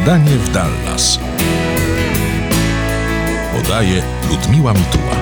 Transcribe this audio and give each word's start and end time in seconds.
Śniadanie 0.00 0.30
w 0.30 0.52
Dallas. 0.52 1.20
Podaje 3.56 4.02
Ludmiła 4.30 4.72
Mituła. 4.72 5.16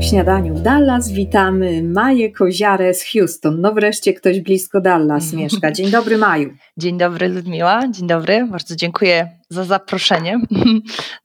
W 0.00 0.04
śniadaniu 0.04 0.54
w 0.54 0.60
Dallas 0.60 1.12
witamy 1.12 1.82
Maję 1.82 2.32
Koziarę 2.32 2.94
z 2.94 3.04
Houston. 3.12 3.60
No 3.60 3.72
wreszcie 3.72 4.12
ktoś 4.12 4.40
blisko 4.40 4.80
Dallas 4.80 5.32
mieszka. 5.32 5.72
Dzień 5.72 5.90
dobry 5.90 6.18
Maju. 6.18 6.50
Dzień 6.76 6.98
dobry 6.98 7.28
Ludmiła, 7.28 7.88
dzień 7.90 8.06
dobry. 8.06 8.46
Bardzo 8.50 8.76
dziękuję 8.76 9.28
za 9.48 9.64
zaproszenie 9.64 10.40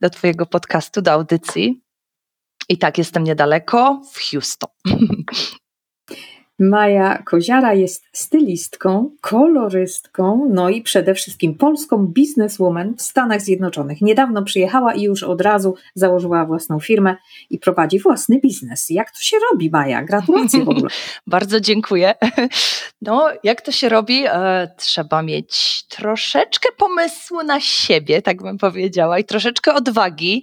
do 0.00 0.10
Twojego 0.10 0.46
podcastu, 0.46 1.02
do 1.02 1.12
audycji. 1.12 1.82
I 2.68 2.78
tak, 2.78 2.98
jestem 2.98 3.24
niedaleko 3.24 4.02
w 4.12 4.30
Houston. 4.30 4.70
Maja 6.60 7.22
Koziara 7.22 7.74
jest 7.74 8.04
stylistką, 8.12 9.10
kolorystką, 9.20 10.48
no 10.50 10.68
i 10.68 10.82
przede 10.82 11.14
wszystkim 11.14 11.54
polską 11.54 12.06
bizneswoman 12.06 12.94
w 12.96 13.02
Stanach 13.02 13.40
Zjednoczonych. 13.40 14.00
Niedawno 14.00 14.42
przyjechała 14.42 14.94
i 14.94 15.02
już 15.02 15.22
od 15.22 15.40
razu 15.40 15.74
założyła 15.94 16.44
własną 16.44 16.80
firmę 16.80 17.16
i 17.50 17.58
prowadzi 17.58 17.98
własny 17.98 18.40
biznes. 18.40 18.90
Jak 18.90 19.10
to 19.10 19.18
się 19.20 19.36
robi, 19.50 19.70
Maja? 19.70 20.02
Gratulacje 20.02 20.64
w 20.64 20.68
ogóle. 20.68 20.88
Bardzo 21.26 21.60
dziękuję. 21.60 22.14
No, 23.02 23.28
jak 23.44 23.62
to 23.62 23.72
się 23.72 23.88
robi? 23.88 24.24
E, 24.26 24.68
trzeba 24.76 25.22
mieć 25.22 25.84
troszeczkę 25.88 26.68
pomysłu 26.76 27.42
na 27.42 27.60
siebie, 27.60 28.22
tak 28.22 28.42
bym 28.42 28.58
powiedziała, 28.58 29.18
i 29.18 29.24
troszeczkę 29.24 29.74
odwagi. 29.74 30.42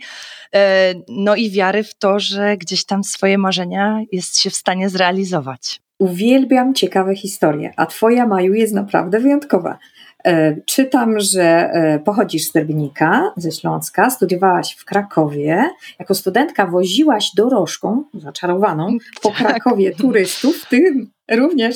E, 0.56 0.94
no 1.10 1.36
i 1.36 1.52
wiary 1.52 1.84
w 1.84 1.96
to, 1.96 2.20
że 2.20 2.58
gdzieś 2.58 2.86
tam 2.86 3.04
swoje 3.04 3.38
marzenia 3.38 4.02
jest 4.12 4.40
się 4.40 4.50
w 4.50 4.56
stanie 4.56 4.90
zrealizować. 4.90 5.82
Uwielbiam 6.00 6.74
ciekawe 6.74 7.16
historie, 7.16 7.72
a 7.76 7.86
Twoja 7.86 8.28
Maju 8.28 8.54
jest 8.54 8.74
naprawdę 8.74 9.20
wyjątkowa. 9.20 9.78
E, 10.26 10.56
czytam, 10.66 11.20
że 11.20 11.44
e, 11.44 12.00
pochodzisz 12.00 12.52
z 12.52 12.56
Rybnika, 12.56 13.34
ze 13.38 13.52
Śląska, 13.52 14.10
studiowałaś 14.10 14.76
w 14.76 14.86
Krakowie. 14.86 15.70
Jako 16.00 16.16
studentka 16.16 16.68
woziłaś 16.68 17.32
dorożką, 17.36 18.04
zaczarowaną, 18.14 18.98
po 19.22 19.30
tak. 19.30 19.38
Krakowie 19.38 19.92
turystów, 19.96 20.58
w 20.58 20.70
tym 20.70 21.12
również 21.32 21.76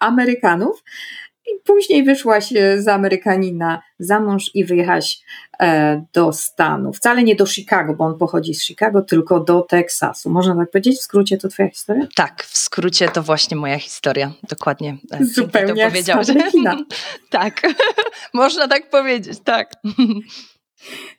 Amerykanów. 0.00 0.84
I 1.46 1.60
później 1.64 2.04
wyszłaś 2.04 2.52
e, 2.52 2.82
z 2.82 2.88
Amerykanina 2.88 3.82
za 3.98 4.20
mąż 4.20 4.50
i 4.54 4.64
wyjechałaś 4.64 5.20
e, 5.60 6.04
do 6.12 6.32
Stanów. 6.32 6.96
Wcale 6.96 7.24
nie 7.24 7.34
do 7.34 7.46
Chicago, 7.46 7.94
bo 7.94 8.04
on 8.04 8.18
pochodzi 8.18 8.54
z 8.54 8.64
Chicago, 8.64 9.02
tylko 9.02 9.40
do 9.40 9.60
Teksasu. 9.62 10.30
Można 10.30 10.56
tak 10.56 10.70
powiedzieć? 10.70 10.98
W 10.98 11.02
skrócie 11.02 11.38
to 11.38 11.48
twoja 11.48 11.70
historia? 11.70 12.06
Tak, 12.14 12.44
w 12.44 12.58
skrócie 12.58 13.08
to 13.08 13.22
właśnie 13.22 13.56
moja 13.56 13.78
historia. 13.78 14.32
Dokładnie. 14.48 14.96
E, 15.12 15.24
Zupełnie 15.24 15.84
to 15.84 15.90
powiedziałeś. 15.90 16.26
tak, 17.30 17.62
można 18.34 18.68
tak 18.68 18.90
powiedzieć, 18.90 19.38
tak. 19.44 19.72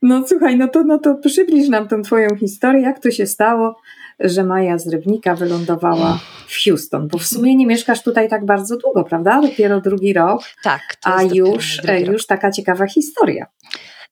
No 0.02 0.28
słuchaj, 0.28 0.58
no 0.58 0.68
to, 0.68 0.84
no 0.84 1.00
to 1.00 1.16
przybliż 1.16 1.70
nam 1.70 1.88
tą 1.88 2.02
twoją 2.02 2.36
historię, 2.36 2.82
jak 2.82 3.00
to 3.00 3.12
się 3.12 3.28
stało, 3.28 3.76
że 4.24 4.44
Maja 4.44 4.78
z 4.78 4.88
Rybnika 4.88 5.36
wylądowała 5.36 6.20
w 6.48 6.64
Houston, 6.64 7.08
bo 7.08 7.18
w 7.18 7.26
sumie 7.26 7.56
nie 7.56 7.66
mieszkasz 7.68 8.04
tutaj 8.04 8.30
tak 8.30 8.46
bardzo 8.46 8.78
długo, 8.78 9.04
prawda? 9.04 9.42
Dopiero 9.42 9.82
drugi 9.82 10.14
rok. 10.14 10.42
Tak. 10.64 10.82
a 11.04 11.24
już, 11.24 11.82
już 12.08 12.26
taka 12.26 12.52
ciekawa 12.52 12.88
historia. 12.88 13.46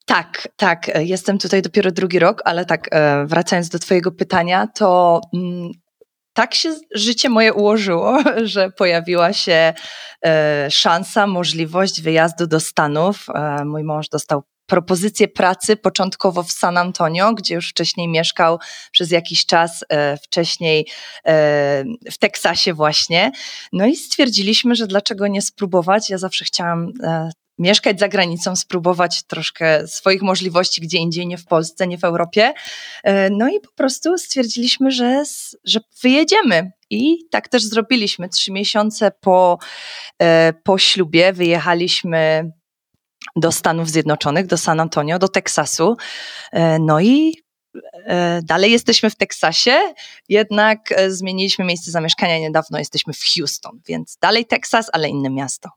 Tak, 0.06 0.48
tak. 0.56 0.92
Jestem 1.00 1.38
tutaj 1.38 1.62
dopiero 1.62 1.92
drugi 1.92 2.20
rok, 2.20 2.42
ale 2.45 2.66
tak, 2.66 2.88
e, 2.92 3.26
wracając 3.26 3.70
do 3.70 3.80
Twojego 3.80 4.12
pytania, 4.12 4.67
to 4.67 5.22
mm, 5.34 5.72
tak 6.34 6.54
się 6.54 6.76
życie 6.95 7.30
moje 7.30 7.54
ułożyło, 7.54 8.20
że 8.44 8.72
pojawiła 8.72 9.34
się 9.34 9.73
e, 10.26 10.72
szansa, 10.72 11.28
możliwość 11.28 12.02
wyjazdu 12.02 12.48
do 12.48 12.59
Stanów. 12.59 13.26
E, 13.36 13.66
mój 13.66 13.83
mąż 13.83 14.10
dostał 14.10 14.43
propozycję 14.71 15.27
pracy 15.27 15.76
początkowo 15.76 16.43
w 16.43 16.52
San 16.52 16.77
Antonio, 16.77 17.33
gdzie 17.33 17.55
już 17.55 17.70
wcześniej 17.70 18.08
mieszkał 18.08 18.59
przez 18.92 19.11
jakiś 19.11 19.45
czas, 19.45 19.86
e, 19.89 20.17
wcześniej 20.17 20.87
e, 21.26 21.83
w 22.11 22.17
Teksasie 22.17 22.73
właśnie. 22.73 23.31
No 23.73 23.86
i 23.86 23.95
stwierdziliśmy, 23.95 24.76
że 24.76 24.87
dlaczego 24.87 25.27
nie 25.27 25.42
spróbować. 25.42 26.10
Ja 26.10 26.17
zawsze 26.17 26.45
chciałam 26.45 26.93
e, 27.04 27.30
mieszkać 27.58 27.99
za 27.99 28.08
granicą, 28.08 28.55
spróbować 28.55 29.23
troszkę 29.23 29.87
swoich 29.87 30.21
możliwości 30.21 30.81
gdzie 30.81 30.98
indziej, 30.98 31.27
nie 31.27 31.37
w 31.37 31.45
Polsce, 31.45 31.87
nie 31.87 31.98
w 31.98 32.04
Europie. 32.04 32.54
No 33.31 33.49
i 33.49 33.60
po 33.60 33.71
prostu 33.76 34.17
stwierdziliśmy, 34.17 34.92
że, 34.92 35.23
że 35.64 35.80
wyjedziemy. 36.04 36.71
I 36.89 37.17
tak 37.31 37.48
też 37.48 37.64
zrobiliśmy. 37.64 38.30
Trzy 38.30 38.52
miesiące 38.52 39.11
po, 39.21 39.60
po 40.64 40.77
ślubie 40.77 41.33
wyjechaliśmy 41.33 42.52
do 43.36 43.52
Stanów 43.52 43.89
Zjednoczonych, 43.89 44.47
do 44.47 44.58
San 44.58 44.80
Antonio, 44.80 45.19
do 45.19 45.27
Teksasu. 45.27 45.97
E, 46.52 46.80
no 46.80 47.02
i 47.02 47.36
e, 48.05 48.42
dalej 48.43 48.71
jesteśmy 48.71 49.09
w 49.09 49.15
Teksasie, 49.15 49.80
jednak 50.30 50.92
e, 50.92 51.11
zmieniliśmy 51.11 51.65
miejsce 51.65 51.92
zamieszkania 51.92 52.39
niedawno, 52.39 52.80
jesteśmy 52.80 53.14
w 53.14 53.23
Houston, 53.36 53.80
więc 53.87 54.17
dalej 54.21 54.45
Teksas, 54.45 54.89
ale 54.93 55.09
inne 55.09 55.30
miasto. 55.30 55.69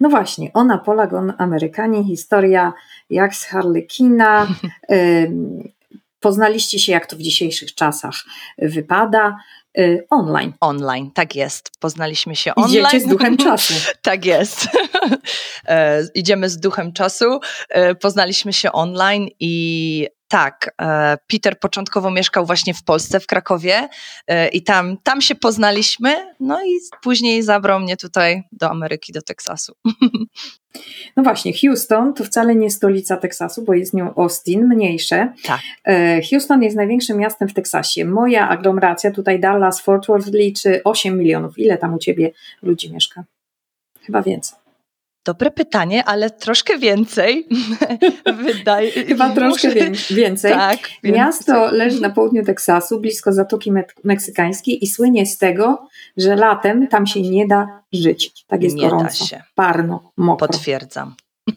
No 0.00 0.08
właśnie, 0.08 0.50
ona 0.54 0.78
Polagon 0.78 1.32
Amerykanie, 1.38 2.04
historia 2.04 2.72
jak 3.10 3.34
z 3.34 3.44
Harlekina. 3.44 4.46
Poznaliście 6.20 6.78
się, 6.78 6.92
jak 6.92 7.06
to 7.06 7.16
w 7.16 7.20
dzisiejszych 7.20 7.74
czasach 7.74 8.14
wypada. 8.58 9.36
Y, 9.78 10.06
online. 10.10 10.52
Online, 10.60 11.10
tak 11.10 11.36
jest. 11.36 11.70
Poznaliśmy 11.80 12.36
się 12.36 12.54
online. 12.54 12.86
Idziecie 12.86 13.00
z 13.00 13.06
duchem 13.06 13.36
czasu. 13.46 13.74
tak 14.02 14.24
jest. 14.24 14.68
E, 15.68 16.02
idziemy 16.14 16.48
z 16.48 16.58
duchem 16.60 16.92
czasu. 16.92 17.40
E, 17.68 17.94
poznaliśmy 17.94 18.52
się 18.52 18.72
online 18.72 19.28
i 19.40 20.08
tak, 20.28 20.74
e, 20.82 21.18
Peter 21.26 21.58
początkowo 21.60 22.10
mieszkał 22.10 22.46
właśnie 22.46 22.74
w 22.74 22.84
Polsce, 22.84 23.20
w 23.20 23.26
Krakowie 23.26 23.88
i 24.52 24.62
tam, 24.62 24.96
tam 25.02 25.20
się 25.20 25.34
poznaliśmy, 25.34 26.34
no 26.40 26.64
i 26.64 26.78
później 27.02 27.42
zabrał 27.42 27.80
mnie 27.80 27.96
tutaj 27.96 28.42
do 28.52 28.70
Ameryki, 28.70 29.12
do 29.12 29.22
Teksasu. 29.22 29.72
No 31.16 31.22
właśnie, 31.22 31.52
Houston 31.60 32.14
to 32.14 32.24
wcale 32.24 32.54
nie 32.54 32.70
stolica 32.70 33.16
Teksasu, 33.16 33.64
bo 33.64 33.74
jest 33.74 33.94
nią 33.94 34.14
Austin, 34.14 34.66
mniejsze. 34.66 35.32
Tak. 35.44 35.60
Houston 36.30 36.62
jest 36.62 36.76
największym 36.76 37.18
miastem 37.18 37.48
w 37.48 37.54
Teksasie. 37.54 38.04
Moja 38.04 38.48
aglomeracja, 38.48 39.10
tutaj 39.10 39.40
Dallas, 39.58 39.80
Fort 39.80 40.06
Worth 40.06 40.26
liczy 40.32 40.80
8 40.84 41.18
milionów. 41.18 41.58
Ile 41.58 41.78
tam 41.78 41.94
u 41.94 41.98
ciebie 41.98 42.30
ludzi 42.62 42.92
mieszka? 42.92 43.24
Chyba 44.00 44.22
więcej. 44.22 44.58
Dobre 45.26 45.50
pytanie, 45.50 46.04
ale 46.04 46.30
troszkę 46.30 46.78
więcej. 46.78 47.48
Wydaje, 48.46 48.90
Chyba 48.90 49.30
troszkę 49.30 49.68
więcej. 50.10 50.52
Tak, 50.52 50.78
Miasto 51.04 51.52
więcej. 51.60 51.78
leży 51.78 52.00
na 52.00 52.10
południu 52.10 52.44
Teksasu, 52.44 53.00
blisko 53.00 53.32
Zatoki 53.32 53.72
Meksykańskiej 54.04 54.84
i 54.84 54.86
słynie 54.86 55.26
z 55.26 55.38
tego, 55.38 55.88
że 56.16 56.36
latem 56.36 56.86
tam 56.88 57.06
się 57.06 57.22
nie 57.22 57.46
da 57.46 57.82
żyć. 57.92 58.44
Tak 58.46 58.62
jest 58.62 58.76
nie 58.76 58.82
gorąco, 58.82 59.24
się. 59.24 59.42
parno, 59.54 60.12
mokro. 60.16 60.48
Potwierdzam. 60.48 61.14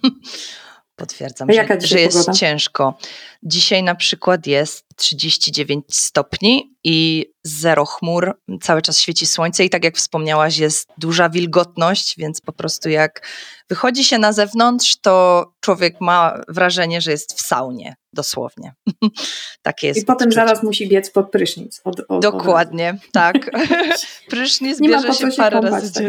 Potwierdzam, 1.02 1.48
że, 1.52 1.88
że 1.88 2.00
jest 2.00 2.32
ciężko. 2.32 2.98
Dzisiaj 3.44 3.84
na 3.84 3.96
przykład 3.96 4.48
jest 4.48 4.86
39 4.96 5.86
stopni 5.90 6.76
i 6.84 7.26
zero 7.44 7.86
chmur, 7.86 8.40
cały 8.62 8.82
czas 8.82 9.00
świeci 9.00 9.26
słońce 9.26 9.66
i 9.66 9.70
tak 9.70 9.84
jak 9.84 9.98
wspomniałaś, 9.98 10.58
jest 10.58 10.90
duża 10.98 11.30
wilgotność, 11.30 12.16
więc 12.18 12.42
po 12.42 12.54
prostu 12.54 12.90
jak 12.90 13.28
wychodzi 13.70 14.04
się 14.04 14.18
na 14.18 14.34
zewnątrz, 14.34 14.98
to 15.02 15.46
człowiek 15.60 16.02
ma 16.02 16.42
wrażenie, 16.48 17.02
że 17.02 17.12
jest 17.12 17.34
w 17.34 17.42
saunie, 17.42 17.96
dosłownie. 18.14 18.74
Takie 19.62 19.88
jest. 19.88 20.00
I 20.00 20.06
potem 20.06 20.32
zaraz 20.32 20.64
musi 20.64 20.88
biec 20.88 21.12
pod 21.12 21.32
prysznic. 21.32 21.82
Od, 21.84 22.02
od, 22.08 22.22
Dokładnie, 22.22 22.98
od 23.06 23.12
tak. 23.12 23.52
Prysznic 24.30 24.80
nie 24.80 24.90
bierze 24.90 25.14
się, 25.14 25.28
parę 25.38 25.62
razy 25.62 25.94
tak. 25.94 26.04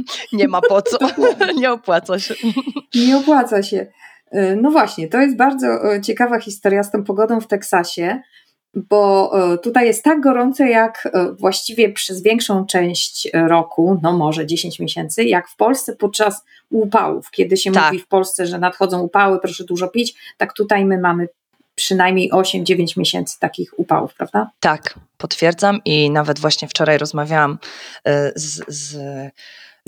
Nie 0.32 0.48
ma 0.48 0.60
po 0.60 0.82
co, 0.82 0.98
nie 1.56 1.72
opłaca 1.72 2.18
się. 2.18 2.34
Nie 2.94 3.16
opłaca 3.16 3.62
się. 3.62 3.86
E, 4.30 4.56
no 4.56 4.70
właśnie, 4.70 5.08
to 5.08 5.20
jest 5.20 5.36
bardzo 5.36 5.94
e, 5.94 6.00
ciekawa 6.00 6.40
historia 6.40 6.82
z 6.82 6.90
tą 6.90 7.04
pogodą 7.04 7.40
w 7.40 7.46
Teksasie, 7.46 8.20
bo 8.74 9.32
e, 9.52 9.58
tutaj 9.58 9.86
jest 9.86 10.04
tak 10.04 10.20
gorąco, 10.20 10.64
jak 10.64 11.08
właściwie 11.38 11.92
przez 11.92 12.22
większą 12.22 12.66
część 12.66 13.28
roku, 13.34 14.00
no 14.02 14.12
może 14.12 14.46
10 14.46 14.78
miesięcy, 14.78 15.24
jak 15.24 15.48
w 15.48 15.56
Polsce 15.56 15.96
podczas 15.96 16.44
upałów. 16.70 17.30
Kiedy 17.30 17.56
się 17.56 17.72
tak. 17.72 17.84
mówi 17.84 18.04
w 18.04 18.08
Polsce, 18.08 18.46
że 18.46 18.58
nadchodzą 18.58 19.00
upały, 19.00 19.40
proszę 19.40 19.64
dużo 19.64 19.88
pić, 19.88 20.14
tak 20.36 20.52
tutaj 20.52 20.84
my 20.84 20.98
mamy 20.98 21.28
przynajmniej 21.74 22.30
8-9 22.32 22.98
miesięcy 22.98 23.38
takich 23.38 23.78
upałów, 23.78 24.14
prawda? 24.14 24.50
Tak, 24.60 24.94
potwierdzam 25.18 25.80
i 25.84 26.10
nawet 26.10 26.38
właśnie 26.38 26.68
wczoraj 26.68 26.98
rozmawiałam 26.98 27.58
z, 28.34 28.60
z 28.68 28.96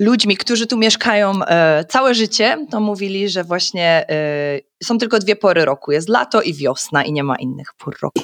ludźmi, 0.01 0.37
którzy 0.37 0.67
tu 0.67 0.79
mieszkają 0.79 1.45
e, 1.45 1.85
całe 1.85 2.15
życie, 2.15 2.67
to 2.71 2.81
mówili, 2.81 3.29
że 3.29 3.45
właśnie 3.45 4.11
e, 4.11 4.61
są 4.83 4.99
tylko 4.99 5.19
dwie 5.19 5.37
pory 5.37 5.65
roku. 5.65 5.93
Jest 5.93 6.09
lato 6.09 6.43
i 6.43 6.55
wiosna 6.55 7.05
i 7.05 7.13
nie 7.13 7.25
ma 7.25 7.37
innych 7.37 7.75
pór 7.75 7.97
roku. 8.03 8.21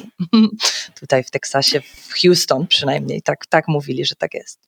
Tutaj 1.00 1.24
w 1.24 1.30
Teksasie, 1.30 1.80
w 1.80 2.14
Houston 2.22 2.66
przynajmniej, 2.66 3.22
tak, 3.22 3.46
tak 3.46 3.68
mówili, 3.68 4.04
że 4.04 4.14
tak 4.14 4.34
jest. 4.34 4.60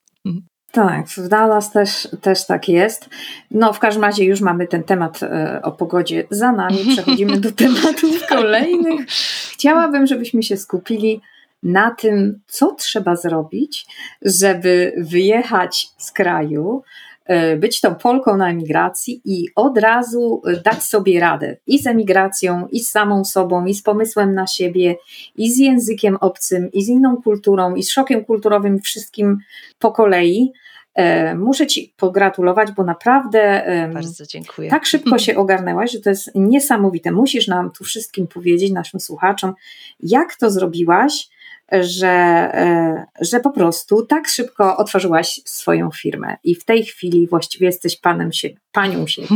Tak, 0.71 1.07
w 1.07 1.27
Dallas 1.27 1.71
też, 1.71 2.07
też 2.21 2.45
tak 2.45 2.69
jest. 2.69 3.09
No, 3.51 3.73
w 3.73 3.79
każdym 3.79 4.03
razie 4.03 4.25
już 4.25 4.41
mamy 4.41 4.67
ten 4.67 4.83
temat 4.83 5.23
e, 5.23 5.59
o 5.63 5.71
pogodzie 5.71 6.27
za 6.29 6.51
nami. 6.51 6.77
Przechodzimy 6.93 7.39
do 7.39 7.51
tematów 7.51 8.27
kolejnych. 8.29 9.05
Chciałabym, 9.51 10.07
żebyśmy 10.07 10.43
się 10.43 10.57
skupili 10.57 11.21
na 11.63 11.91
tym, 11.91 12.39
co 12.47 12.75
trzeba 12.75 13.15
zrobić, 13.15 13.85
żeby 14.21 14.93
wyjechać 14.97 15.87
z 15.97 16.11
kraju, 16.11 16.83
e, 17.25 17.57
być 17.57 17.81
tą 17.81 17.95
Polką 17.95 18.37
na 18.37 18.49
emigracji 18.49 19.21
i 19.25 19.45
od 19.55 19.77
razu 19.77 20.41
dać 20.63 20.83
sobie 20.83 21.19
radę 21.19 21.57
i 21.67 21.79
z 21.79 21.87
emigracją, 21.87 22.67
i 22.71 22.79
z 22.79 22.91
samą 22.91 23.25
sobą, 23.25 23.65
i 23.65 23.73
z 23.73 23.81
pomysłem 23.81 24.33
na 24.33 24.47
siebie, 24.47 24.95
i 25.35 25.51
z 25.51 25.57
językiem 25.57 26.17
obcym, 26.21 26.71
i 26.71 26.83
z 26.83 26.87
inną 26.87 27.21
kulturą, 27.21 27.75
i 27.75 27.83
z 27.83 27.91
szokiem 27.91 28.25
kulturowym, 28.25 28.79
wszystkim 28.79 29.37
po 29.79 29.91
kolei. 29.91 30.51
E, 30.95 31.35
muszę 31.35 31.67
Ci 31.67 31.93
pogratulować, 31.97 32.71
bo 32.71 32.83
naprawdę 32.83 33.65
Bardzo 33.93 34.25
dziękuję. 34.25 34.69
tak 34.69 34.85
szybko 34.85 35.19
się 35.19 35.35
ogarnęłaś, 35.35 35.91
że 35.91 35.99
to 35.99 36.09
jest 36.09 36.31
niesamowite. 36.35 37.11
Musisz 37.11 37.47
nam 37.47 37.71
tu 37.71 37.83
wszystkim 37.83 38.27
powiedzieć, 38.27 38.71
naszym 38.71 38.99
słuchaczom, 38.99 39.53
jak 39.99 40.35
to 40.35 40.51
zrobiłaś, 40.51 41.29
że, 41.71 42.07
e, 42.07 43.05
że 43.21 43.39
po 43.39 43.49
prostu 43.49 44.05
tak 44.05 44.27
szybko 44.27 44.77
otworzyłaś 44.77 45.41
swoją 45.45 45.91
firmę 45.91 46.37
i 46.43 46.55
w 46.55 46.65
tej 46.65 46.85
chwili 46.85 47.27
właściwie 47.27 47.65
jesteś 47.65 47.97
panem 47.99 48.33
się, 48.33 48.49
panią 48.71 49.07
się. 49.07 49.21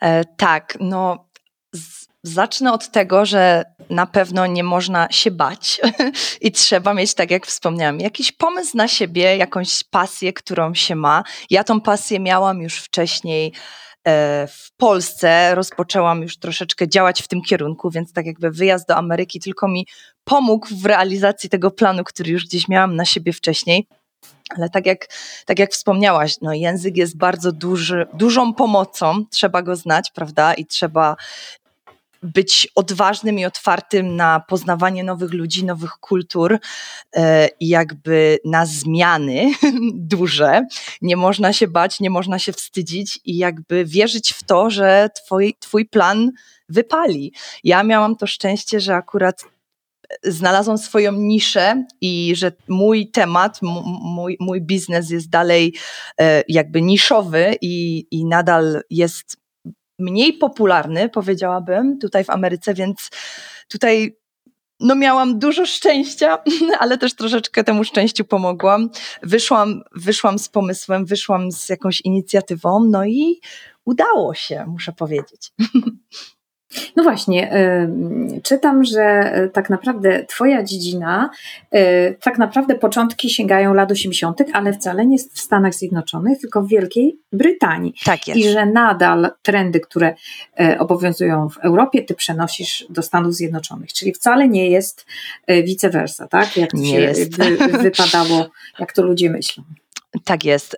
E, 0.00 0.24
tak, 0.24 0.78
no 0.80 1.28
zacznę 2.22 2.72
od 2.72 2.90
tego, 2.90 3.26
że 3.26 3.64
na 3.90 4.06
pewno 4.06 4.46
nie 4.46 4.64
można 4.64 5.08
się 5.10 5.30
bać 5.30 5.80
i 6.40 6.52
trzeba 6.52 6.94
mieć, 6.94 7.14
tak 7.14 7.30
jak 7.30 7.46
wspomniałam, 7.46 8.00
jakiś 8.00 8.32
pomysł 8.32 8.76
na 8.76 8.88
siebie, 8.88 9.36
jakąś 9.36 9.84
pasję, 9.84 10.32
którą 10.32 10.74
się 10.74 10.94
ma. 10.94 11.24
Ja 11.50 11.64
tą 11.64 11.80
pasję 11.80 12.20
miałam 12.20 12.62
już 12.62 12.78
wcześniej 12.78 13.52
w 14.48 14.76
Polsce, 14.76 15.54
rozpoczęłam 15.54 16.22
już 16.22 16.38
troszeczkę 16.38 16.88
działać 16.88 17.22
w 17.22 17.28
tym 17.28 17.42
kierunku, 17.42 17.90
więc 17.90 18.12
tak 18.12 18.26
jakby 18.26 18.50
wyjazd 18.50 18.88
do 18.88 18.96
Ameryki 18.96 19.40
tylko 19.40 19.68
mi 19.68 19.86
pomógł 20.24 20.66
w 20.70 20.86
realizacji 20.86 21.50
tego 21.50 21.70
planu, 21.70 22.04
który 22.04 22.30
już 22.30 22.44
gdzieś 22.44 22.68
miałam 22.68 22.96
na 22.96 23.04
siebie 23.04 23.32
wcześniej. 23.32 23.86
Ale 24.56 24.70
tak 24.70 24.86
jak, 24.86 25.06
tak 25.46 25.58
jak 25.58 25.72
wspomniałaś, 25.72 26.34
no 26.42 26.52
język 26.52 26.96
jest 26.96 27.16
bardzo 27.16 27.52
duży, 27.52 28.06
dużą 28.14 28.54
pomocą, 28.54 29.24
trzeba 29.30 29.62
go 29.62 29.76
znać, 29.76 30.10
prawda? 30.10 30.54
I 30.54 30.66
trzeba 30.66 31.16
być 32.22 32.68
odważnym 32.74 33.38
i 33.38 33.44
otwartym 33.44 34.16
na 34.16 34.40
poznawanie 34.40 35.04
nowych 35.04 35.32
ludzi, 35.32 35.64
nowych 35.64 35.90
kultur 35.90 36.58
e, 37.16 37.48
i 37.60 37.68
jakby 37.68 38.38
na 38.44 38.66
zmiany 38.66 39.52
duże. 39.94 40.66
Nie 41.02 41.16
można 41.16 41.52
się 41.52 41.68
bać, 41.68 42.00
nie 42.00 42.10
można 42.10 42.38
się 42.38 42.52
wstydzić 42.52 43.20
i 43.24 43.36
jakby 43.36 43.84
wierzyć 43.84 44.32
w 44.32 44.44
to, 44.44 44.70
że 44.70 45.08
twój, 45.14 45.56
twój 45.58 45.86
plan 45.86 46.30
wypali. 46.68 47.32
Ja 47.64 47.82
miałam 47.82 48.16
to 48.16 48.26
szczęście, 48.26 48.80
że 48.80 48.94
akurat 48.94 49.44
znalazłam 50.24 50.78
swoją 50.78 51.12
niszę 51.12 51.84
i 52.00 52.32
że 52.36 52.52
mój 52.68 53.10
temat, 53.10 53.58
mój, 54.02 54.36
mój 54.40 54.60
biznes 54.60 55.10
jest 55.10 55.30
dalej 55.30 55.74
e, 56.20 56.42
jakby 56.48 56.82
niszowy 56.82 57.56
i, 57.60 58.06
i 58.10 58.24
nadal 58.24 58.80
jest 58.90 59.36
mniej 59.98 60.32
popularny, 60.32 61.08
powiedziałabym, 61.08 61.98
tutaj 61.98 62.24
w 62.24 62.30
Ameryce, 62.30 62.74
więc 62.74 63.10
tutaj 63.68 64.16
no 64.80 64.94
miałam 64.94 65.38
dużo 65.38 65.66
szczęścia, 65.66 66.38
ale 66.80 66.98
też 66.98 67.14
troszeczkę 67.14 67.64
temu 67.64 67.84
szczęściu 67.84 68.24
pomogłam. 68.24 68.90
Wyszłam, 69.22 69.82
wyszłam 69.94 70.38
z 70.38 70.48
pomysłem, 70.48 71.06
wyszłam 71.06 71.52
z 71.52 71.68
jakąś 71.68 72.00
inicjatywą, 72.00 72.84
no 72.84 73.04
i 73.04 73.40
udało 73.84 74.34
się, 74.34 74.64
muszę 74.68 74.92
powiedzieć. 74.92 75.52
No 76.96 77.02
właśnie, 77.02 77.52
czytam, 78.42 78.84
że 78.84 79.02
e, 79.02 79.48
tak 79.48 79.70
naprawdę 79.70 80.24
Twoja 80.24 80.62
dziedzina, 80.62 81.30
e, 81.70 82.14
tak 82.14 82.38
naprawdę 82.38 82.74
początki 82.74 83.30
sięgają 83.30 83.74
lat 83.74 83.92
80., 83.92 84.40
ale 84.52 84.72
wcale 84.72 85.06
nie 85.06 85.18
w 85.18 85.40
Stanach 85.40 85.74
Zjednoczonych, 85.74 86.40
tylko 86.40 86.62
w 86.62 86.68
Wielkiej 86.68 87.18
Brytanii. 87.32 87.94
Tak 88.04 88.28
jest. 88.28 88.40
I 88.40 88.48
że 88.48 88.66
nadal 88.66 89.30
trendy, 89.42 89.80
które 89.80 90.14
e, 90.60 90.78
obowiązują 90.78 91.48
w 91.48 91.58
Europie, 91.58 92.02
Ty 92.02 92.14
przenosisz 92.14 92.86
do 92.90 93.02
Stanów 93.02 93.34
Zjednoczonych. 93.34 93.92
Czyli 93.92 94.12
wcale 94.12 94.48
nie 94.48 94.70
jest 94.70 95.06
vice 95.64 95.90
versa, 95.90 96.28
tak? 96.28 96.56
Jak 96.56 96.74
nie 96.74 96.90
się 96.90 97.00
jest. 97.00 97.36
Wy, 97.36 97.56
wypadało, 97.78 98.46
jak 98.78 98.92
to 98.92 99.02
ludzie 99.02 99.30
myślą. 99.30 99.64
Tak 100.24 100.44
jest. 100.44 100.76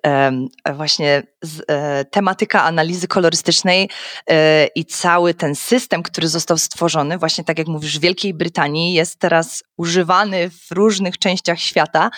Właśnie 0.75 1.23
e, 1.69 2.05
tematyka 2.05 2.63
analizy 2.63 3.09
kolorystycznej 3.09 3.91
e, 4.31 4.67
i 4.67 4.85
cały 4.85 5.35
ten 5.35 5.55
system, 5.55 6.03
który 6.03 6.29
został 6.29 6.59
stworzony, 6.59 7.19
właśnie 7.19 7.45
tak 7.45 7.59
jak 7.59 7.67
mówisz, 7.67 7.99
w 7.99 8.03
Wielkiej 8.03 8.35
Brytanii, 8.35 8.95
jest 8.95 9.19
teraz 9.19 9.63
używany 9.77 10.51
w 10.51 10.71
różnych 10.71 11.19
częściach 11.19 11.61
świata. 11.61 12.11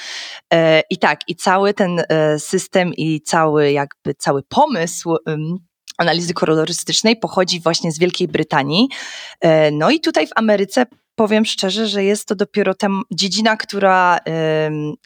E, 0.53 0.82
I 0.91 0.99
tak, 0.99 1.20
i 1.29 1.37
cały 1.37 1.75
ten 1.75 2.03
system 2.38 2.94
i 2.94 3.20
cały 3.20 3.73
jakby 3.73 4.14
cały 4.14 4.43
pomysł 4.43 5.17
analizy 5.99 6.35
kolorystycznej 6.35 7.17
pochodzi 7.17 7.61
właśnie 7.61 7.93
z 7.93 7.99
Wielkiej 7.99 8.29
Brytanii. 8.29 8.88
No 9.73 9.91
i 9.91 10.00
tutaj 10.00 10.26
w 10.26 10.31
Ameryce 10.35 10.87
powiem 11.23 11.45
szczerze, 11.45 11.87
że 11.87 12.05
jest 12.05 12.29
to 12.29 12.35
dopiero 12.35 12.75
tam 12.75 13.03
dziedzina, 13.11 13.57
która 13.57 14.19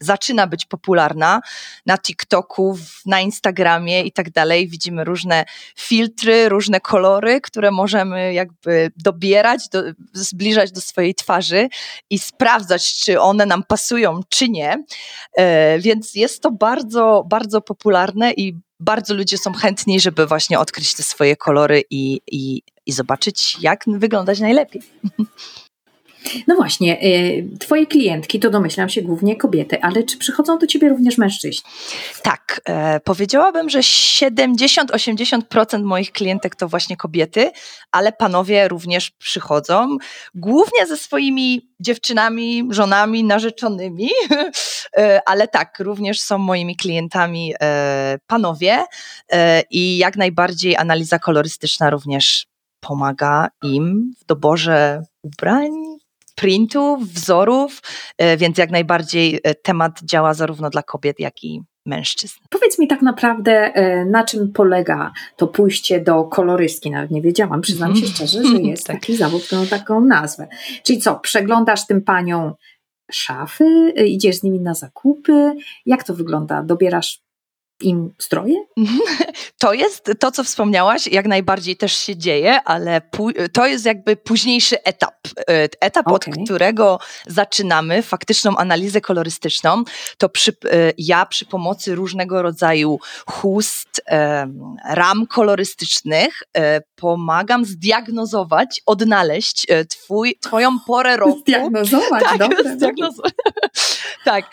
zaczyna 0.01 0.47
być 0.47 0.67
popularna 0.67 1.41
na 1.87 1.99
TikToku, 1.99 2.79
na 3.07 3.21
Instagramie 3.21 4.03
i 4.03 4.13
tak 4.13 4.31
dalej. 4.31 4.69
Widzimy 4.69 5.05
różne 5.05 5.45
filtry, 5.79 6.49
różne 6.49 6.81
kolory, 6.81 7.41
które 7.41 7.71
możemy 7.71 8.33
jakby 8.33 8.91
dobierać, 8.97 9.69
do, 9.69 9.83
zbliżać 10.13 10.73
do 10.73 10.81
swojej 10.81 11.15
twarzy 11.15 11.69
i 12.11 12.19
sprawdzać, 12.19 13.01
czy 13.01 13.21
one 13.21 13.47
nam 13.47 13.63
pasują, 13.63 14.21
czy 14.29 14.49
nie. 14.49 14.85
Y, 15.39 15.43
więc 15.79 16.15
jest 16.15 16.43
to 16.43 16.51
bardzo, 16.51 17.25
bardzo 17.29 17.61
popularne 17.61 18.33
i 18.33 18.55
bardzo 18.81 19.15
ludzie 19.15 19.39
są 19.39 19.53
chętni, 19.53 20.01
żeby 20.01 20.27
właśnie 20.27 20.59
odkryć 20.59 20.95
te 20.95 21.03
swoje 21.03 21.37
kolory 21.37 21.83
i, 21.91 22.21
i, 22.27 22.63
i 22.87 22.93
zobaczyć, 22.93 23.57
jak 23.61 23.85
wyglądać 23.87 24.41
najlepiej. 24.41 24.83
No 26.47 26.57
właśnie, 26.57 27.05
y, 27.05 27.49
twoje 27.61 27.87
klientki 27.87 28.41
to 28.41 28.51
domyślam 28.51 28.89
się 28.89 29.03
głównie 29.03 29.37
kobiety, 29.37 29.83
ale 29.83 30.03
czy 30.03 30.19
przychodzą 30.19 30.59
do 30.59 30.67
ciebie 30.67 30.89
również 30.89 31.19
mężczyźni? 31.19 31.71
Tak, 32.23 32.61
e, 32.65 33.01
powiedziałabym, 33.01 33.71
że 33.71 33.83
70-80% 33.83 35.83
moich 35.83 36.13
klientek 36.13 36.57
to 36.57 36.69
właśnie 36.69 36.97
kobiety, 36.97 37.51
ale 37.93 38.13
panowie 38.13 38.69
również 38.69 39.11
przychodzą, 39.11 39.97
głównie 40.35 40.87
ze 40.87 40.97
swoimi 40.97 41.71
dziewczynami, 41.81 42.69
żonami, 42.71 43.25
narzeczonymi, 43.25 44.11
e, 44.97 45.21
ale 45.27 45.49
tak, 45.49 45.79
również 45.79 46.21
są 46.21 46.39
moimi 46.39 46.77
klientami 46.77 47.55
e, 47.61 48.19
panowie 48.27 48.85
i 49.71 49.99
jak 49.99 50.17
najbardziej 50.17 50.77
analiza 50.77 51.19
kolorystyczna 51.19 51.91
również 51.91 52.47
pomaga 52.81 53.49
im 53.63 54.15
w 54.21 54.25
doborze 54.25 55.03
ubrań, 55.23 55.71
printów, 56.37 57.09
wzorów, 57.09 57.83
e, 58.19 58.37
więc 58.37 58.59
jak 58.59 58.71
najbardziej 58.71 59.41
e, 59.43 59.55
temat 59.55 60.01
działa 60.03 60.35
zarówno 60.35 60.71
dla 60.71 60.83
kobiet, 60.83 61.21
jak 61.21 61.45
i 61.45 61.63
mężczyzn. 61.87 62.39
Powiedz 62.51 62.79
mi 62.79 62.89
tak 62.89 63.03
naprawdę, 63.03 63.53
e, 63.75 64.05
na 64.05 64.25
czym 64.25 64.53
polega 64.53 65.13
to 65.37 65.47
pójście 65.47 66.01
do 66.01 66.25
kolorystki? 66.25 66.91
Nawet 66.91 67.11
nie 67.11 67.23
wiedziałam, 67.23 67.61
przyznam 67.61 67.97
się 67.97 68.07
szczerze, 68.07 68.45
że 68.45 68.57
jest 68.73 68.87
tak. 68.87 68.97
taki 68.97 69.17
zawód, 69.17 69.45
który 69.47 69.61
ma 69.61 69.67
taką 69.67 70.01
nazwę. 70.01 70.49
Czyli 70.83 71.01
co, 71.01 71.15
przeglądasz 71.15 71.87
tym 71.87 72.03
paniom 72.03 72.53
szafy, 73.13 73.93
idziesz 74.07 74.37
z 74.37 74.43
nimi 74.43 74.61
na 74.61 74.75
zakupy? 74.75 75.53
Jak 75.87 76.05
to 76.05 76.15
wygląda? 76.15 76.63
Dobierasz 76.63 77.26
im 77.81 78.15
stroje? 78.19 78.55
To 79.59 79.73
jest 79.73 80.11
to, 80.21 80.31
co 80.31 80.45
wspomniałaś, 80.45 81.07
jak 81.07 81.27
najbardziej 81.27 81.77
też 81.77 81.93
się 81.93 82.17
dzieje, 82.17 82.63
ale 82.63 83.01
to 83.53 83.67
jest 83.67 83.85
jakby 83.85 84.17
późniejszy 84.17 84.83
etap. 84.83 85.15
E, 85.39 85.69
etap, 85.81 86.07
okay. 86.07 86.15
od 86.15 86.45
którego 86.45 86.99
zaczynamy 87.27 88.03
faktyczną 88.03 88.57
analizę 88.57 89.01
kolorystyczną. 89.01 89.85
To 90.19 90.29
przy, 90.29 90.51
e, 90.51 90.93
ja 90.99 91.27
przy 91.27 91.47
pomocy 91.47 91.95
różnego 91.95 92.43
rodzaju 92.43 92.99
chust, 93.27 94.03
ram 94.89 95.27
kolorystycznych 95.27 96.43
e, 96.57 96.81
pomagam 96.97 97.65
zdiagnozować, 97.65 98.83
odnaleźć 98.87 99.67
twój, 99.89 100.39
twoją 100.43 100.81
porę 100.87 101.17
roku. 101.23 101.41
Zdiagnozować, 101.41 102.25
tak, 102.39 102.53
zdiagnozować. 102.77 103.33
tak, 104.25 104.45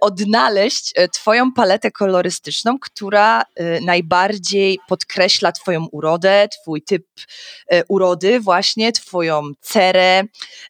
odnaleźć 0.00 0.94
twoją 1.12 1.52
paletę 1.52 1.90
kolorystyczną 1.90 2.71
która 2.78 3.42
y, 3.42 3.80
najbardziej 3.84 4.78
podkreśla 4.88 5.52
Twoją 5.52 5.86
urodę, 5.92 6.48
Twój 6.62 6.82
typ 6.82 7.06
y, 7.72 7.82
urody, 7.88 8.40
właśnie 8.40 8.92
Twoją 8.92 9.42
cerę, 9.60 10.22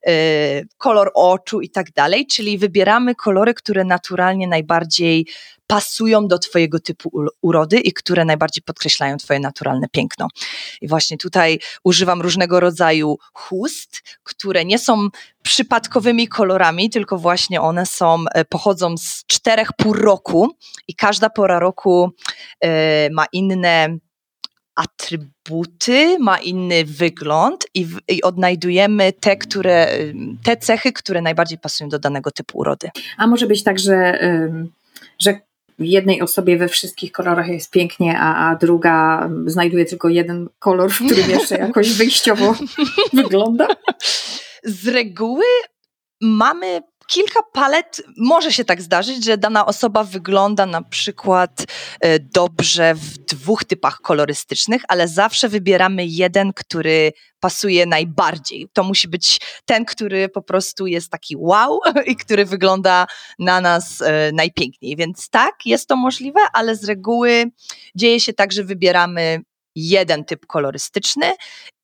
y, 0.09 0.66
kolor 0.78 1.11
oczu 1.14 1.61
i 1.61 1.71
tak 1.71 1.92
dalej. 1.92 2.26
Czyli 2.26 2.59
wybieramy 2.59 3.14
kolory, 3.14 3.54
które 3.54 3.85
naturalnie 3.85 4.49
najbardziej 4.49 5.26
pasują 5.72 6.28
do 6.28 6.38
Twojego 6.38 6.80
typu 6.80 7.10
urody 7.42 7.80
i 7.80 7.92
które 7.92 8.24
najbardziej 8.24 8.62
podkreślają 8.62 9.16
Twoje 9.16 9.40
naturalne 9.40 9.88
piękno. 9.88 10.28
I 10.80 10.88
właśnie 10.88 11.18
tutaj 11.18 11.58
używam 11.84 12.22
różnego 12.22 12.60
rodzaju 12.60 13.18
chust, 13.32 14.02
które 14.22 14.64
nie 14.64 14.78
są 14.78 15.08
przypadkowymi 15.42 16.28
kolorami, 16.28 16.90
tylko 16.90 17.18
właśnie 17.18 17.60
one 17.60 17.86
są, 17.86 18.24
e, 18.34 18.44
pochodzą 18.44 18.96
z 18.96 19.24
czterech 19.26 19.68
pór 19.76 20.02
roku 20.02 20.56
i 20.88 20.94
każda 20.94 21.30
pora 21.30 21.58
roku 21.58 22.10
e, 22.60 23.10
ma 23.10 23.26
inne 23.32 23.96
atrybuty, 24.74 26.18
ma 26.18 26.38
inny 26.38 26.84
wygląd 26.84 27.66
i, 27.74 27.84
w, 27.84 27.98
i, 28.08 28.22
odnajdujemy 28.22 29.12
te, 29.12 29.36
które, 29.36 29.88
te 30.42 30.56
cechy, 30.56 30.92
które 30.92 31.22
najbardziej 31.22 31.58
pasują 31.58 31.88
do 31.88 31.98
danego 31.98 32.30
typu 32.30 32.58
urody. 32.58 32.90
A 33.16 33.26
może 33.26 33.46
być 33.46 33.62
tak, 33.62 33.78
że, 33.78 34.18
że 35.18 35.40
jednej 35.82 36.22
osobie 36.22 36.56
we 36.56 36.68
wszystkich 36.68 37.12
kolorach 37.12 37.48
jest 37.48 37.70
pięknie, 37.70 38.18
a, 38.18 38.50
a 38.50 38.56
druga 38.56 39.28
znajduje 39.46 39.84
tylko 39.84 40.08
jeden 40.08 40.48
kolor, 40.58 40.90
w 40.90 41.06
którym 41.06 41.30
jeszcze 41.30 41.58
jakoś 41.66 41.92
wyjściowo 41.92 42.54
wygląda? 43.12 43.68
Z 44.64 44.88
reguły 44.88 45.44
mamy 46.20 46.82
kilka 47.06 47.40
palet, 47.52 48.02
może 48.16 48.52
się 48.52 48.64
tak 48.64 48.82
zdarzyć, 48.82 49.25
że 49.25 49.38
dana 49.38 49.66
osoba 49.66 50.04
wygląda 50.04 50.66
na 50.66 50.82
przykład 50.82 51.64
e, 52.00 52.18
dobrze 52.18 52.94
w 52.94 53.18
dwóch 53.18 53.64
typach 53.64 54.00
kolorystycznych, 54.00 54.82
ale 54.88 55.09
zawsze 55.09 55.49
wybieramy 55.49 56.06
jeden, 56.06 56.52
który 56.52 57.12
pasuje 57.40 57.87
najbardziej. 57.87 58.68
To 58.73 58.85
musi 58.85 59.09
być 59.09 59.40
ten, 59.64 59.85
który 59.85 60.28
po 60.28 60.42
prostu 60.42 60.87
jest 60.87 61.11
taki 61.11 61.37
wow 61.37 61.80
i 62.06 62.16
który 62.16 62.44
wygląda 62.44 63.06
na 63.38 63.61
nas 63.61 64.02
e, 64.02 64.30
najpiękniej. 64.32 64.97
Więc 64.97 65.28
tak, 65.30 65.54
jest 65.66 65.88
to 65.88 65.97
możliwe, 65.97 66.40
ale 66.52 66.76
z 66.76 66.85
reguły 66.85 67.50
dzieje 67.94 68.21
się 68.21 68.32
tak, 68.32 68.52
że 68.52 68.64
wybieramy 68.64 69.40
jeden 69.75 70.25
typ 70.25 70.47
kolorystyczny 70.47 71.32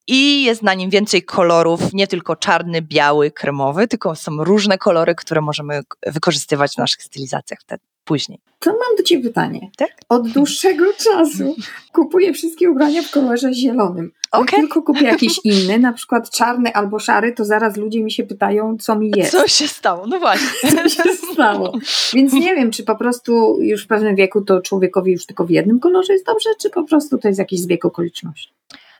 i 0.09 0.45
jest 0.45 0.62
na 0.62 0.75
nim 0.75 0.91
więcej 0.91 1.23
kolorów, 1.23 1.81
nie 1.93 2.07
tylko 2.07 2.37
czarny, 2.37 2.83
biały, 2.83 3.31
kremowy, 3.31 3.88
tylko 3.88 4.15
są 4.15 4.45
różne 4.45 4.79
kolory, 4.79 5.15
które 5.15 5.41
możemy 5.41 5.81
wykorzystywać 6.07 6.75
w 6.75 6.79
naszych 6.79 7.03
stylizacjach 7.03 7.61
wtedy. 7.61 7.83
Później. 8.05 8.41
To 8.59 8.71
mam 8.71 8.97
do 8.97 9.03
Ciebie 9.03 9.23
pytanie. 9.23 9.71
Tak? 9.77 9.91
Od 10.09 10.29
dłuższego 10.29 10.85
czasu 10.95 11.57
kupuję 11.93 12.33
wszystkie 12.33 12.71
ubrania 12.71 13.03
w 13.03 13.11
kolorze 13.11 13.55
zielonym. 13.55 14.12
Okay. 14.31 14.43
Jak 14.43 14.57
tylko 14.57 14.83
kupię 14.83 15.05
jakiś 15.05 15.41
inny, 15.45 15.79
na 15.79 15.93
przykład 15.93 16.31
czarny 16.31 16.75
albo 16.75 16.99
szary, 16.99 17.33
to 17.33 17.45
zaraz 17.45 17.77
ludzie 17.77 18.03
mi 18.03 18.12
się 18.12 18.25
pytają, 18.25 18.77
co 18.81 18.97
mi 18.97 19.12
jest. 19.17 19.33
Co 19.33 19.49
się 19.49 19.69
stało? 19.69 20.07
No 20.07 20.19
właśnie. 20.19 20.71
Co 20.73 20.88
się 20.88 21.03
stało? 21.33 21.73
Więc 22.15 22.33
nie 22.33 22.55
wiem, 22.55 22.71
czy 22.71 22.85
po 22.85 22.97
prostu 22.97 23.59
już 23.61 23.85
w 23.85 23.87
pewnym 23.87 24.17
wieku 24.17 24.41
to 24.41 24.61
człowiekowi 24.61 25.12
już 25.12 25.27
tylko 25.27 25.45
w 25.45 25.50
jednym 25.50 25.81
kolorze 25.81 26.12
jest 26.12 26.27
dobrze, 26.27 26.50
czy 26.61 26.71
po 26.71 26.85
prostu 26.85 27.19
to 27.19 27.29
jest 27.29 27.38
jakiś 27.38 27.61
zbieg 27.61 27.85
okoliczności. 27.85 28.49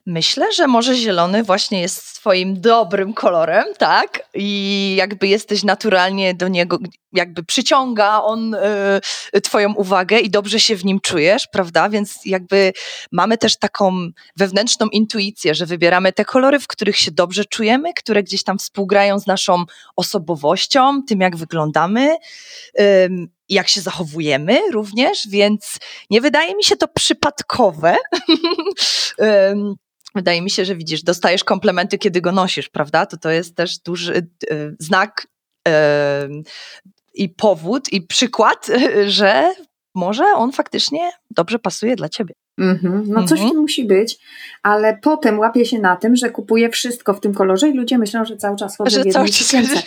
Myślę, 0.07 0.52
że 0.52 0.67
może 0.67 0.95
zielony 0.95 1.43
właśnie 1.43 1.81
jest 1.81 2.14
twoim 2.14 2.61
dobrym 2.61 3.14
kolorem, 3.14 3.64
tak? 3.78 4.23
I 4.35 4.95
jakby 4.99 5.28
jesteś 5.28 5.64
naturalnie 5.64 6.35
do 6.35 6.49
niego, 6.49 6.78
jakby 7.12 7.45
przyciąga 7.45 8.23
on 8.23 8.55
y, 9.35 9.40
twoją 9.40 9.75
uwagę 9.75 10.19
i 10.19 10.31
dobrze 10.31 10.61
się 10.61 10.76
w 10.76 10.85
nim 10.85 11.00
czujesz, 11.00 11.47
prawda? 11.52 11.88
Więc 11.88 12.19
jakby 12.25 12.73
mamy 13.12 13.38
też 13.38 13.59
taką 13.59 14.09
wewnętrzną 14.37 14.87
intuicję, 14.87 15.55
że 15.55 15.67
wybieramy 15.67 16.12
te 16.12 16.25
kolory, 16.25 16.61
w 16.61 16.67
których 16.67 16.97
się 16.97 17.11
dobrze 17.11 17.45
czujemy, 17.45 17.95
które 17.95 18.23
gdzieś 18.23 18.43
tam 18.43 18.59
współgrają 18.59 19.19
z 19.19 19.26
naszą 19.26 19.64
osobowością, 19.97 21.02
tym 21.09 21.21
jak 21.21 21.37
wyglądamy. 21.37 22.17
Jak 23.49 23.69
się 23.69 23.81
zachowujemy 23.81 24.71
również, 24.71 25.28
więc 25.28 25.78
nie 26.11 26.21
wydaje 26.21 26.57
mi 26.57 26.64
się 26.64 26.76
to 26.76 26.88
przypadkowe. 26.88 27.97
wydaje 30.14 30.43
mi 30.43 30.50
się, 30.50 30.64
że 30.64 30.76
widzisz, 30.76 31.02
dostajesz 31.02 31.45
komplementy, 31.45 31.99
kiedy 31.99 32.21
go 32.21 32.33
nosisz, 32.33 32.69
prawda? 32.69 33.07
To 33.07 33.17
to 33.17 33.31
jest 33.31 33.57
też 33.57 33.78
duży 33.78 34.28
y, 34.50 34.76
znak 34.78 35.26
i 37.14 37.28
powód 37.28 37.93
i 37.93 38.02
przykład, 38.02 38.67
że 39.07 39.55
może 39.95 40.25
on 40.25 40.52
faktycznie 40.52 41.11
dobrze 41.31 41.59
pasuje 41.59 41.97
dla 41.97 42.09
ciebie. 42.09 42.35
Mm-hmm. 42.59 43.03
No 43.07 43.25
coś 43.25 43.41
mm-hmm. 43.41 43.57
musi 43.57 43.85
być, 43.85 44.19
ale 44.62 44.99
potem 45.03 45.38
łapie 45.38 45.65
się 45.65 45.79
na 45.79 45.97
tym, 45.97 46.17
że 46.17 46.31
kupuje 46.31 46.71
wszystko 46.71 47.15
w 47.15 47.21
tym 47.21 47.35
kolorze 47.35 47.69
i 47.69 47.73
ludzie 47.73 47.99
myślą, 47.99 48.25
że 48.25 48.37
cały 48.37 48.57
czas 48.57 48.77
chodzę 48.77 48.91
że 48.91 49.03
w 49.03 49.07
jednej 49.07 49.33
sukience. 49.33 49.83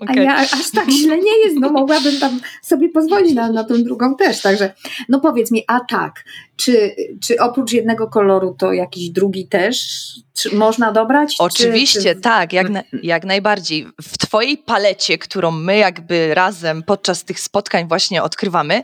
okay. 0.00 0.18
A 0.18 0.22
ja 0.22 0.36
aż 0.36 0.70
tak 0.70 0.90
źle 0.90 1.16
nie 1.16 1.38
jest, 1.44 1.56
no 1.60 1.70
mogłabym 1.70 2.20
tam 2.20 2.40
sobie 2.62 2.88
pozwolić 2.88 3.34
na, 3.34 3.52
na 3.52 3.64
tą 3.64 3.82
drugą 3.82 4.16
też, 4.16 4.42
także 4.42 4.72
no 5.08 5.20
powiedz 5.20 5.50
mi, 5.50 5.64
a 5.66 5.80
tak, 5.80 6.24
czy, 6.56 6.94
czy 7.22 7.40
oprócz 7.40 7.72
jednego 7.72 8.08
koloru 8.08 8.54
to 8.58 8.72
jakiś 8.72 9.10
drugi 9.10 9.46
też 9.48 9.86
czy 10.34 10.56
można 10.56 10.92
dobrać? 10.92 11.34
Oczywiście, 11.38 12.00
czy, 12.00 12.14
czy... 12.14 12.20
tak, 12.20 12.52
jak, 12.52 12.70
na, 12.70 12.82
jak 13.02 13.24
najbardziej. 13.24 13.86
W 14.02 14.18
twojej 14.18 14.58
palecie, 14.58 15.18
którą 15.18 15.50
my 15.50 15.76
jakby 15.76 16.34
razem 16.34 16.82
podczas 16.82 17.24
tych 17.24 17.40
spotkań 17.40 17.88
właśnie 17.88 18.22
odkrywamy, 18.22 18.82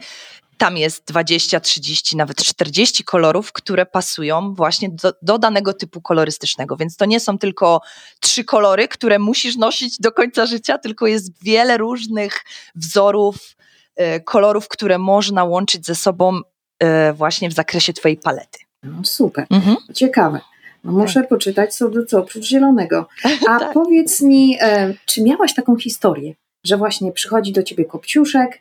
tam 0.60 0.76
jest 0.76 1.04
20, 1.04 1.60
30, 1.60 2.16
nawet 2.16 2.36
40 2.36 3.04
kolorów, 3.04 3.52
które 3.52 3.86
pasują 3.86 4.54
właśnie 4.54 4.90
do, 4.90 5.12
do, 5.22 5.38
danego 5.38 5.72
typu 5.72 6.00
kolorystycznego. 6.00 6.76
Więc 6.76 6.96
to 6.96 7.04
nie 7.04 7.20
są 7.20 7.38
tylko 7.38 7.80
trzy 8.20 8.44
kolory, 8.44 8.88
które 8.88 9.18
musisz 9.18 9.56
nosić 9.56 10.00
do 10.00 10.12
końca 10.12 10.46
życia, 10.46 10.78
tylko 10.78 11.06
jest 11.06 11.44
wiele 11.44 11.78
różnych 11.78 12.44
wzorów, 12.74 13.36
y, 14.00 14.20
kolorów, 14.20 14.68
które 14.68 14.98
można 14.98 15.44
łączyć 15.44 15.86
ze 15.86 15.94
sobą 15.94 16.38
y, 16.38 17.12
właśnie 17.12 17.48
w 17.48 17.52
zakresie 17.52 17.92
Twojej 17.92 18.16
palety. 18.16 18.58
No, 18.82 19.04
super, 19.04 19.46
mhm. 19.50 19.76
ciekawe. 19.94 20.40
No 20.84 20.92
muszę 20.92 21.20
tak. 21.20 21.28
poczytać 21.28 21.74
co 21.74 21.88
do 21.88 22.06
co 22.06 22.18
oprócz 22.18 22.44
zielonego. 22.44 23.08
A 23.50 23.58
tak. 23.58 23.72
powiedz 23.72 24.20
mi, 24.20 24.56
e, 24.60 24.94
czy 25.06 25.22
miałaś 25.22 25.54
taką 25.54 25.76
historię, 25.76 26.34
że 26.64 26.76
właśnie 26.76 27.12
przychodzi 27.12 27.52
do 27.52 27.62
ciebie 27.62 27.84
kopciuszek, 27.84 28.60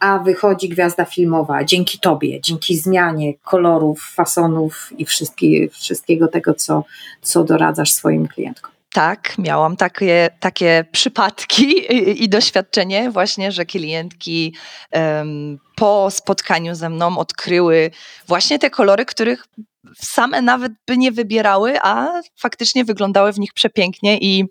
a 0.00 0.18
wychodzi 0.18 0.68
gwiazda 0.68 1.04
filmowa 1.04 1.64
dzięki 1.64 1.98
tobie, 1.98 2.40
dzięki 2.40 2.76
zmianie 2.76 3.34
kolorów, 3.34 4.12
fasonów 4.14 4.92
i 4.98 5.06
wszystkiego 5.72 6.28
tego, 6.28 6.54
co, 6.54 6.84
co 7.22 7.44
doradzasz 7.44 7.92
swoim 7.92 8.28
klientkom. 8.28 8.70
Tak, 8.92 9.38
miałam 9.38 9.76
takie, 9.76 10.30
takie 10.40 10.84
przypadki 10.92 11.64
i, 11.92 12.24
i 12.24 12.28
doświadczenie 12.28 13.10
właśnie, 13.10 13.52
że 13.52 13.64
klientki 13.66 14.54
um, 14.92 15.58
po 15.74 16.10
spotkaniu 16.10 16.74
ze 16.74 16.90
mną 16.90 17.18
odkryły 17.18 17.90
właśnie 18.28 18.58
te 18.58 18.70
kolory, 18.70 19.04
których 19.04 19.46
same 19.94 20.42
nawet 20.42 20.72
by 20.86 20.96
nie 20.98 21.12
wybierały, 21.12 21.74
a 21.82 22.22
faktycznie 22.36 22.84
wyglądały 22.84 23.32
w 23.32 23.38
nich 23.38 23.52
przepięknie 23.52 24.18
i 24.18 24.44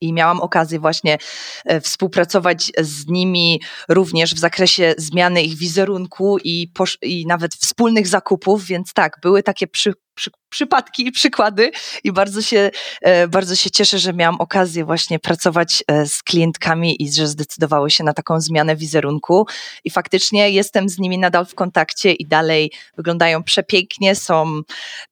i 0.00 0.12
miałam 0.12 0.40
okazję 0.40 0.80
właśnie 0.80 1.18
e, 1.64 1.80
współpracować 1.80 2.72
z 2.78 3.06
nimi 3.06 3.60
również 3.88 4.34
w 4.34 4.38
zakresie 4.38 4.94
zmiany 4.98 5.42
ich 5.42 5.56
wizerunku 5.56 6.38
i, 6.44 6.72
i 7.02 7.26
nawet 7.26 7.54
wspólnych 7.54 8.08
zakupów, 8.08 8.64
więc 8.64 8.92
tak, 8.92 9.18
były 9.22 9.42
takie 9.42 9.66
przy, 9.66 9.92
przy, 10.14 10.30
przypadki 10.48 11.06
i 11.06 11.12
przykłady 11.12 11.70
i 12.04 12.12
bardzo 12.12 12.42
się, 12.42 12.70
e, 13.02 13.28
bardzo 13.28 13.56
się 13.56 13.70
cieszę, 13.70 13.98
że 13.98 14.12
miałam 14.12 14.40
okazję 14.40 14.84
właśnie 14.84 15.18
pracować 15.18 15.84
e, 15.86 16.06
z 16.06 16.22
klientkami 16.22 17.02
i 17.02 17.12
że 17.12 17.28
zdecydowały 17.28 17.90
się 17.90 18.04
na 18.04 18.12
taką 18.12 18.40
zmianę 18.40 18.76
wizerunku 18.76 19.46
i 19.84 19.90
faktycznie 19.90 20.50
jestem 20.50 20.88
z 20.88 20.98
nimi 20.98 21.18
nadal 21.18 21.46
w 21.46 21.54
kontakcie 21.54 22.12
i 22.12 22.26
dalej 22.26 22.72
wyglądają 22.96 23.42
przepięknie, 23.42 24.14
są 24.14 24.60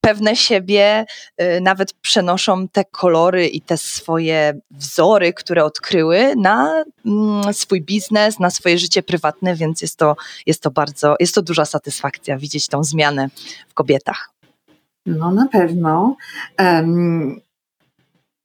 pewne 0.00 0.36
siebie, 0.36 1.04
e, 1.36 1.60
nawet 1.60 1.92
przenoszą 1.92 2.68
te 2.68 2.84
kolory 2.84 3.48
i 3.48 3.60
te 3.60 3.76
swoje 3.76 4.60
wzory, 4.70 5.32
które 5.32 5.64
odkryły 5.64 6.36
na 6.36 6.84
mm, 7.06 7.54
swój 7.54 7.82
biznes, 7.82 8.38
na 8.38 8.50
swoje 8.50 8.78
życie 8.78 9.02
prywatne, 9.02 9.54
więc 9.54 9.82
jest 9.82 9.96
to, 9.96 10.16
jest 10.46 10.62
to 10.62 10.70
bardzo, 10.70 11.16
jest 11.20 11.34
to 11.34 11.42
duża 11.42 11.64
satysfakcja 11.64 12.38
widzieć 12.38 12.68
tą 12.68 12.84
zmianę 12.84 13.28
w 13.68 13.74
kobietach. 13.74 14.29
No 15.06 15.32
na 15.32 15.48
pewno. 15.48 16.16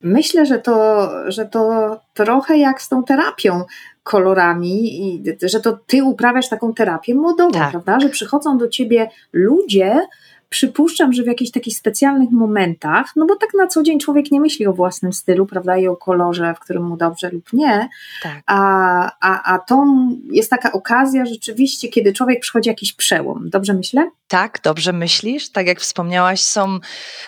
Myślę, 0.02 0.46
że 0.46 0.60
to, 0.60 1.10
że 1.32 1.46
to 1.46 1.98
trochę 2.14 2.58
jak 2.58 2.82
z 2.82 2.90
tą 2.90 3.04
terapią 3.04 3.64
kolorami, 4.04 5.08
i, 5.08 5.24
że 5.42 5.60
to 5.60 5.80
ty 5.88 6.04
uprawiasz 6.04 6.50
taką 6.50 6.74
terapię 6.74 7.16
modową, 7.16 7.52
tak. 7.52 7.72
prawda? 7.72 8.00
Że 8.00 8.10
przychodzą 8.10 8.58
do 8.58 8.68
ciebie 8.68 9.10
ludzie, 9.34 10.08
przypuszczam, 10.50 11.14
że 11.14 11.24
w 11.24 11.28
jakichś 11.28 11.52
takich 11.52 11.78
specjalnych 11.78 12.32
momentach, 12.32 13.12
no 13.16 13.26
bo 13.26 13.36
tak 13.36 13.50
na 13.58 13.68
co 13.68 13.84
dzień 13.84 14.00
człowiek 14.00 14.32
nie 14.32 14.42
myśli 14.42 14.68
o 14.68 14.74
własnym 14.74 15.14
stylu, 15.14 15.46
prawda, 15.46 15.78
i 15.78 15.88
o 15.88 15.96
kolorze, 15.96 16.54
w 16.54 16.60
którym 16.60 16.84
mu 16.84 16.98
dobrze 16.98 17.30
lub 17.30 17.54
nie, 17.54 17.90
tak. 18.24 18.44
a, 18.46 19.12
a, 19.22 19.54
a 19.54 19.60
to 19.60 19.86
jest 20.32 20.50
taka 20.50 20.72
okazja 20.72 21.26
rzeczywiście, 21.26 21.88
kiedy 21.88 22.14
człowiek 22.14 22.40
przychodzi 22.40 22.70
jakiś 22.70 22.94
przełom. 22.94 23.50
Dobrze 23.50 23.74
myślę? 23.74 24.10
Tak, 24.28 24.60
dobrze 24.64 24.94
myślisz. 24.94 25.50
Tak 25.50 25.68
jak 25.68 25.82
wspomniałaś, 25.82 26.42
są 26.42 26.80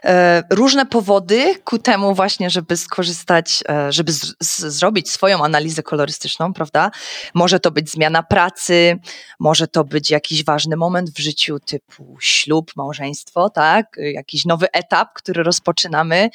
e, 0.03 0.43
różne 0.49 0.85
powody 0.85 1.55
ku 1.63 1.79
temu 1.79 2.15
właśnie, 2.15 2.49
żeby 2.49 2.77
skorzystać, 2.77 3.63
e, 3.69 3.91
żeby 3.91 4.11
z, 4.11 4.35
z, 4.43 4.59
zrobić 4.59 5.11
swoją 5.11 5.43
analizę 5.43 5.83
kolorystyczną, 5.83 6.53
prawda? 6.53 6.91
Może 7.33 7.59
to 7.59 7.71
być 7.71 7.91
zmiana 7.91 8.23
pracy, 8.23 8.99
może 9.39 9.67
to 9.67 9.83
być 9.83 10.11
jakiś 10.11 10.43
ważny 10.43 10.75
moment 10.75 11.09
w 11.09 11.19
życiu 11.19 11.59
typu 11.59 12.17
ślub, 12.19 12.71
małżeństwo, 12.75 13.06
tak? 13.49 13.95
Jakiś 13.97 14.45
nowy 14.45 14.71
etap, 14.71 15.13
który 15.13 15.43
rozpoczynamy. 15.43 16.29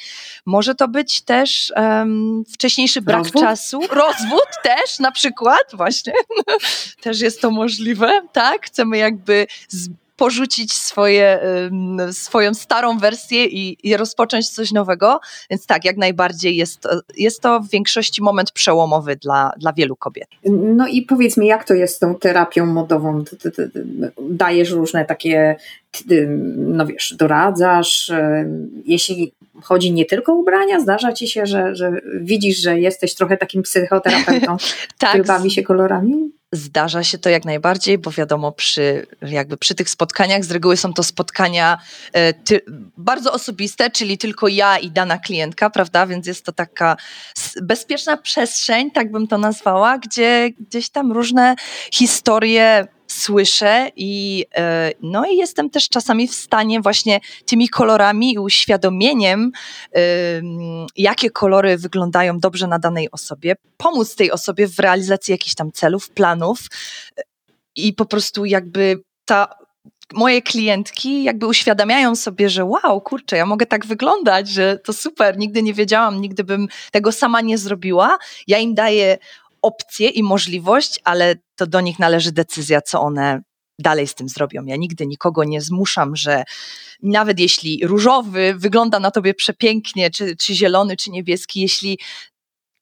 Może 0.45 0.75
to 0.75 0.87
być 0.87 1.21
też 1.21 1.73
um, 1.75 2.43
wcześniejszy 2.53 3.01
brak 3.01 3.17
rozwód? 3.17 3.41
czasu. 3.41 3.81
Rozwód 3.91 4.47
też 4.63 4.99
na 4.99 5.11
przykład, 5.11 5.63
właśnie. 5.73 6.13
też 7.03 7.21
jest 7.21 7.41
to 7.41 7.51
możliwe, 7.51 8.21
tak? 8.31 8.65
Chcemy 8.65 8.97
jakby 8.97 9.47
z, 9.67 9.89
porzucić 10.15 10.73
swoje, 10.73 11.39
swoją 12.11 12.53
starą 12.53 12.97
wersję 12.97 13.45
i, 13.45 13.89
i, 13.89 13.97
rozpocząć 13.97 14.49
coś 14.49 14.71
nowego. 14.71 15.19
Więc 15.49 15.65
tak, 15.65 15.85
jak 15.85 15.97
najbardziej 15.97 16.55
jest, 16.55 16.87
jest 17.17 17.41
to 17.41 17.59
w 17.59 17.69
większości 17.69 18.23
moment 18.23 18.51
przełomowy 18.51 19.15
dla, 19.15 19.51
dla 19.57 19.73
wielu 19.73 19.95
kobiet. 19.95 20.27
No 20.75 20.87
i 20.87 21.01
powiedz 21.01 21.37
mi, 21.37 21.47
jak 21.47 21.63
to 21.63 21.73
jest 21.73 21.95
z 21.95 21.99
tą 21.99 22.15
terapią 22.15 22.65
modową? 22.65 23.23
Dajesz 24.29 24.71
różne 24.71 25.05
takie, 25.05 25.55
no 26.57 26.85
wiesz, 26.85 27.15
doradzasz. 27.17 28.11
Jeśli 28.85 29.33
chodzi 29.61 29.91
nie 29.91 30.05
tylko 30.05 30.33
o 30.33 30.35
ubrania, 30.35 30.79
zdarza 30.79 31.13
ci 31.13 31.27
się, 31.27 31.45
że, 31.45 31.75
że 31.75 32.01
widzisz, 32.21 32.57
że 32.57 32.79
jesteś 32.79 33.15
trochę 33.15 33.37
takim 33.37 33.63
psychoterapeutą, 33.63 34.57
tak. 34.99 35.09
który 35.09 35.23
bawi 35.23 35.51
się 35.51 35.63
kolorami? 35.63 36.31
Zdarza 36.53 37.03
się 37.03 37.17
to 37.17 37.29
jak 37.29 37.45
najbardziej, 37.45 37.97
bo 37.97 38.11
wiadomo, 38.11 38.51
przy, 38.51 39.07
jakby 39.21 39.57
przy 39.57 39.75
tych 39.75 39.89
spotkaniach 39.89 40.43
z 40.43 40.51
reguły 40.51 40.77
są 40.77 40.93
to 40.93 41.03
spotkania 41.03 41.77
e, 42.13 42.33
ty, 42.33 42.61
bardzo 42.97 43.33
osobiste, 43.33 43.89
czyli 43.89 44.17
tylko 44.17 44.47
ja 44.47 44.77
i 44.77 44.91
dana 44.91 45.17
klientka, 45.17 45.69
prawda? 45.69 46.07
Więc 46.07 46.27
jest 46.27 46.45
to 46.45 46.51
taka 46.51 46.97
bezpieczna 47.61 48.17
przestrzeń, 48.17 48.91
tak 48.91 49.11
bym 49.11 49.27
to 49.27 49.37
nazwała, 49.37 49.97
gdzie 49.97 50.49
gdzieś 50.59 50.89
tam 50.89 51.11
różne 51.11 51.55
historie 51.91 52.87
słyszę 53.13 53.89
i, 53.95 54.45
e, 54.55 54.91
no 55.01 55.25
i 55.25 55.37
jestem 55.37 55.69
też 55.69 55.89
czasami 55.89 56.27
w 56.27 56.35
stanie 56.35 56.81
właśnie 56.81 57.19
tymi 57.45 57.69
kolorami 57.69 58.33
i 58.33 58.39
uświadomieniem, 58.39 59.51
jakie 60.95 61.29
kolory 61.29 61.77
wyglądają 61.77 62.39
dobrze 62.39 62.67
na 62.67 62.79
danej 62.79 63.11
osobie, 63.11 63.55
pomóc 63.77 64.15
tej 64.15 64.31
osobie 64.31 64.67
w 64.67 64.79
realizacji 64.79 65.31
jakichś 65.31 65.55
tam 65.55 65.71
celów, 65.71 66.09
planów 66.09 66.59
i 67.75 67.93
po 67.93 68.05
prostu 68.05 68.45
jakby 68.45 69.03
ta 69.25 69.47
moje 70.13 70.41
klientki 70.41 71.23
jakby 71.23 71.47
uświadamiają 71.47 72.15
sobie, 72.15 72.49
że 72.49 72.65
wow, 72.65 73.01
kurczę, 73.01 73.37
ja 73.37 73.45
mogę 73.45 73.65
tak 73.65 73.85
wyglądać, 73.85 74.49
że 74.49 74.79
to 74.79 74.93
super, 74.93 75.37
nigdy 75.37 75.63
nie 75.63 75.73
wiedziałam, 75.73 76.21
nigdy 76.21 76.43
bym 76.43 76.67
tego 76.91 77.11
sama 77.11 77.41
nie 77.41 77.57
zrobiła. 77.57 78.17
Ja 78.47 78.59
im 78.59 78.73
daję 78.73 79.17
opcję 79.63 80.09
i 80.09 80.23
możliwość, 80.23 80.99
ale 81.03 81.35
to 81.55 81.67
do 81.67 81.81
nich 81.81 81.99
należy 81.99 82.31
decyzja, 82.31 82.81
co 82.81 83.01
one 83.01 83.41
dalej 83.79 84.07
z 84.07 84.15
tym 84.15 84.29
zrobią. 84.29 84.65
Ja 84.65 84.75
nigdy 84.75 85.07
nikogo 85.07 85.43
nie 85.43 85.61
zmuszam, 85.61 86.15
że 86.15 86.43
nawet 87.03 87.39
jeśli 87.39 87.87
różowy 87.87 88.53
wygląda 88.57 88.99
na 88.99 89.11
tobie 89.11 89.33
przepięknie, 89.33 90.11
czy, 90.11 90.35
czy 90.35 90.55
zielony, 90.55 90.97
czy 90.97 91.11
niebieski, 91.11 91.61
jeśli 91.61 91.99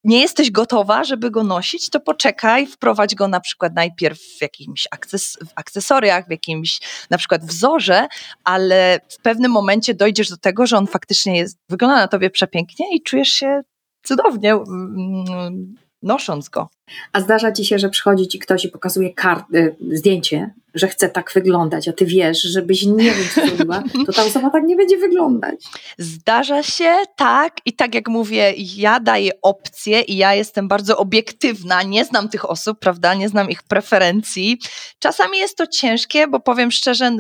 nie 0.03 0.21
jesteś 0.21 0.51
gotowa, 0.51 1.03
żeby 1.03 1.31
go 1.31 1.43
nosić, 1.43 1.89
to 1.89 1.99
poczekaj, 1.99 2.67
wprowadź 2.67 3.15
go 3.15 3.27
na 3.27 3.39
przykład 3.39 3.75
najpierw 3.75 4.19
w 4.19 4.41
jakimś 4.41 4.87
akces 4.91 5.37
w 5.47 5.51
akcesoriach, 5.55 6.27
w 6.27 6.31
jakimś 6.31 6.79
na 7.09 7.17
przykład 7.17 7.45
wzorze, 7.45 8.07
ale 8.43 8.99
w 9.09 9.21
pewnym 9.21 9.51
momencie 9.51 9.93
dojdziesz 9.93 10.29
do 10.29 10.37
tego, 10.37 10.67
że 10.67 10.77
on 10.77 10.87
faktycznie 10.87 11.37
jest, 11.37 11.57
wygląda 11.69 11.95
na 11.95 12.07
tobie 12.07 12.29
przepięknie 12.29 12.95
i 12.95 13.03
czujesz 13.03 13.29
się 13.29 13.61
cudownie 14.03 14.53
mm, 14.53 15.75
nosząc 16.03 16.49
go. 16.49 16.69
A 17.13 17.21
zdarza 17.21 17.51
ci 17.51 17.65
się, 17.65 17.79
że 17.79 17.89
przychodzi 17.89 18.27
ci 18.27 18.39
ktoś 18.39 18.65
i 18.65 18.69
pokazuje 18.69 19.13
kart, 19.13 19.45
y, 19.55 19.75
zdjęcie, 19.91 20.53
że 20.73 20.87
chce 20.87 21.09
tak 21.09 21.31
wyglądać, 21.35 21.87
a 21.87 21.93
ty 21.93 22.05
wiesz, 22.05 22.41
żebyś 22.41 22.85
nie 22.85 23.13
zrobiła, 23.13 23.83
to 24.05 24.13
ta 24.13 24.23
osoba 24.23 24.49
tak 24.49 24.63
nie 24.63 24.75
będzie 24.75 24.97
wyglądać. 24.97 25.63
Zdarza 25.97 26.63
się, 26.63 26.95
tak. 27.15 27.57
I 27.65 27.73
tak 27.73 27.95
jak 27.95 28.07
mówię, 28.07 28.53
ja 28.57 28.99
daję 28.99 29.31
opcje 29.41 30.01
i 30.01 30.17
ja 30.17 30.33
jestem 30.35 30.67
bardzo 30.67 30.97
obiektywna, 30.97 31.83
nie 31.83 32.05
znam 32.05 32.29
tych 32.29 32.49
osób, 32.49 32.79
prawda, 32.79 33.13
nie 33.13 33.29
znam 33.29 33.49
ich 33.49 33.63
preferencji. 33.63 34.59
Czasami 34.99 35.37
jest 35.37 35.57
to 35.57 35.67
ciężkie, 35.67 36.27
bo 36.27 36.39
powiem 36.39 36.71
szczerze, 36.71 37.11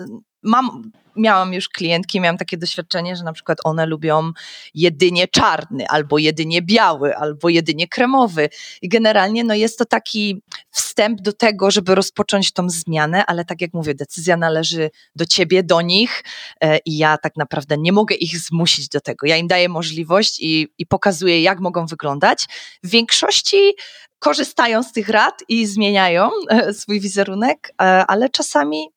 mam 0.43 0.91
miałam 1.15 1.53
już 1.53 1.69
klientki, 1.69 2.19
miałam 2.19 2.37
takie 2.37 2.57
doświadczenie, 2.57 3.15
że 3.15 3.23
na 3.23 3.33
przykład 3.33 3.57
one 3.63 3.85
lubią 3.85 4.31
jedynie 4.73 5.27
czarny, 5.27 5.87
albo 5.87 6.17
jedynie 6.17 6.61
biały, 6.61 7.15
albo 7.15 7.49
jedynie 7.49 7.87
kremowy. 7.87 8.49
I 8.81 8.89
generalnie 8.89 9.43
no 9.43 9.53
jest 9.53 9.77
to 9.77 9.85
taki 9.85 10.41
wstęp 10.71 11.21
do 11.21 11.33
tego, 11.33 11.71
żeby 11.71 11.95
rozpocząć 11.95 12.51
tą 12.51 12.69
zmianę, 12.69 13.25
ale 13.25 13.45
tak 13.45 13.61
jak 13.61 13.73
mówię, 13.73 13.95
decyzja 13.95 14.37
należy 14.37 14.89
do 15.15 15.25
ciebie, 15.25 15.63
do 15.63 15.81
nich 15.81 16.23
e, 16.61 16.77
i 16.77 16.97
ja 16.97 17.17
tak 17.17 17.37
naprawdę 17.37 17.77
nie 17.77 17.91
mogę 17.91 18.15
ich 18.15 18.39
zmusić 18.39 18.89
do 18.89 19.01
tego. 19.01 19.27
Ja 19.27 19.37
im 19.37 19.47
daję 19.47 19.69
możliwość 19.69 20.39
i, 20.39 20.67
i 20.77 20.85
pokazuję, 20.85 21.41
jak 21.41 21.59
mogą 21.59 21.85
wyglądać. 21.85 22.45
W 22.83 22.89
większości 22.89 23.73
korzystają 24.19 24.83
z 24.83 24.91
tych 24.91 25.09
rad 25.09 25.43
i 25.47 25.65
zmieniają 25.65 26.29
e, 26.49 26.73
swój 26.73 26.99
wizerunek, 26.99 27.73
e, 27.81 28.05
ale 28.07 28.29
czasami 28.29 28.89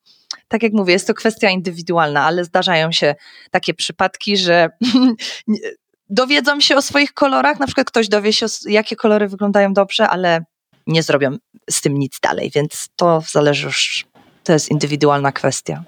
tak 0.49 0.63
jak 0.63 0.73
mówię, 0.73 0.93
jest 0.93 1.07
to 1.07 1.15
kwestia 1.15 1.51
indywidualna, 1.51 2.25
ale 2.25 2.45
zdarzają 2.45 2.93
się 2.93 3.15
takie 3.51 3.75
przypadki, 3.75 4.37
że 4.37 4.71
dowiedzą 6.09 6.61
się 6.61 6.77
o 6.77 6.83
swoich 6.83 7.13
kolorach, 7.13 7.61
na 7.61 7.67
przykład 7.67 7.87
ktoś 7.87 8.09
dowie 8.09 8.33
się, 8.33 8.47
jakie 8.69 8.97
kolory 8.97 9.29
wyglądają 9.29 9.73
dobrze, 9.73 10.09
ale 10.09 10.45
nie 10.87 11.03
zrobią 11.03 11.37
z 11.71 11.81
tym 11.81 11.99
nic 11.99 12.21
dalej, 12.21 12.51
więc 12.55 12.89
to 12.97 13.23
zależy 13.31 13.67
już, 13.67 14.07
to 14.45 14.53
jest 14.53 14.71
indywidualna 14.71 15.33
kwestia. 15.33 15.85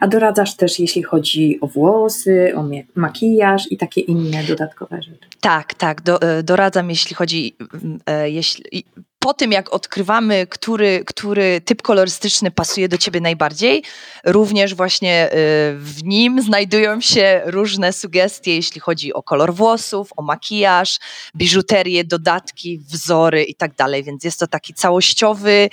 A 0.00 0.08
doradzasz 0.08 0.56
też, 0.56 0.78
jeśli 0.78 1.02
chodzi 1.02 1.58
o 1.60 1.66
włosy, 1.66 2.52
o 2.56 2.64
makijaż 2.94 3.72
i 3.72 3.76
takie 3.76 4.00
inne 4.00 4.44
dodatkowe 4.44 5.02
rzeczy? 5.02 5.26
Tak, 5.40 5.74
tak. 5.74 6.02
Do, 6.02 6.22
e, 6.22 6.42
doradzam, 6.42 6.90
jeśli 6.90 7.16
chodzi, 7.16 7.56
e, 8.06 8.30
jeśli, 8.30 8.84
po 9.26 9.34
tym, 9.34 9.52
jak 9.52 9.72
odkrywamy, 9.72 10.46
który, 10.46 11.04
który 11.06 11.60
typ 11.60 11.82
kolorystyczny 11.82 12.50
pasuje 12.50 12.88
do 12.88 12.98
ciebie 12.98 13.20
najbardziej, 13.20 13.82
również 14.24 14.74
właśnie 14.74 15.26
y, 15.26 15.36
w 15.78 16.04
nim 16.04 16.42
znajdują 16.42 17.00
się 17.00 17.42
różne 17.44 17.92
sugestie, 17.92 18.54
jeśli 18.54 18.80
chodzi 18.80 19.12
o 19.12 19.22
kolor 19.22 19.54
włosów, 19.54 20.10
o 20.16 20.22
makijaż, 20.22 20.98
biżuterię, 21.36 22.04
dodatki, 22.04 22.78
wzory 22.78 23.44
i 23.44 23.54
tak 23.54 23.74
dalej. 23.74 24.04
Więc 24.04 24.24
jest 24.24 24.40
to 24.40 24.46
taki 24.46 24.74
całościowy 24.74 25.68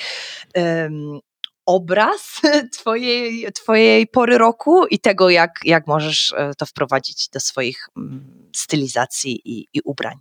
um, 0.56 1.20
obraz 1.66 2.42
twojej, 2.80 3.52
twojej 3.54 4.08
pory 4.08 4.38
roku 4.38 4.86
i 4.86 5.00
tego, 5.00 5.30
jak, 5.30 5.60
jak 5.64 5.88
możesz 5.88 6.34
e, 6.38 6.52
to 6.58 6.66
wprowadzić 6.66 7.30
do 7.30 7.40
swoich 7.40 7.88
mm, 7.98 8.50
stylizacji 8.56 9.42
i, 9.46 9.68
i 9.74 9.82
ubrań 9.82 10.18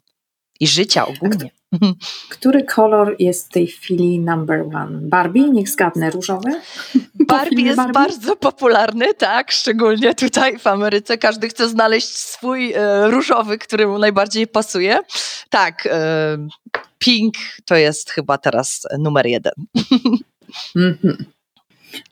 i 0.61 0.67
życia 0.67 1.07
ogólnie. 1.07 1.62
Który 2.29 2.65
kolor 2.65 3.17
jest 3.19 3.47
w 3.47 3.53
tej 3.53 3.67
chwili 3.67 4.21
number 4.21 4.61
one? 4.75 4.99
Barbie? 5.03 5.51
Niech 5.51 5.69
zgadnę, 5.69 6.11
różowy? 6.11 6.51
Barbie 7.29 7.63
jest 7.63 7.77
Barbie? 7.77 7.93
bardzo 7.93 8.37
popularny, 8.37 9.15
tak, 9.15 9.53
szczególnie 9.53 10.15
tutaj 10.15 10.59
w 10.59 10.67
Ameryce. 10.67 11.19
Każdy 11.19 11.49
chce 11.49 11.69
znaleźć 11.69 12.09
swój 12.09 12.73
e, 12.73 13.11
różowy, 13.11 13.59
który 13.59 13.87
mu 13.87 13.99
najbardziej 13.99 14.47
pasuje. 14.47 14.99
Tak, 15.51 15.89
e, 15.91 16.39
pink 16.99 17.35
to 17.65 17.77
jest 17.77 18.11
chyba 18.11 18.39
teraz 18.39 18.83
numer 18.99 19.27
jeden. 19.27 19.55
Mm 20.77 20.99
-hmm. 21.03 21.25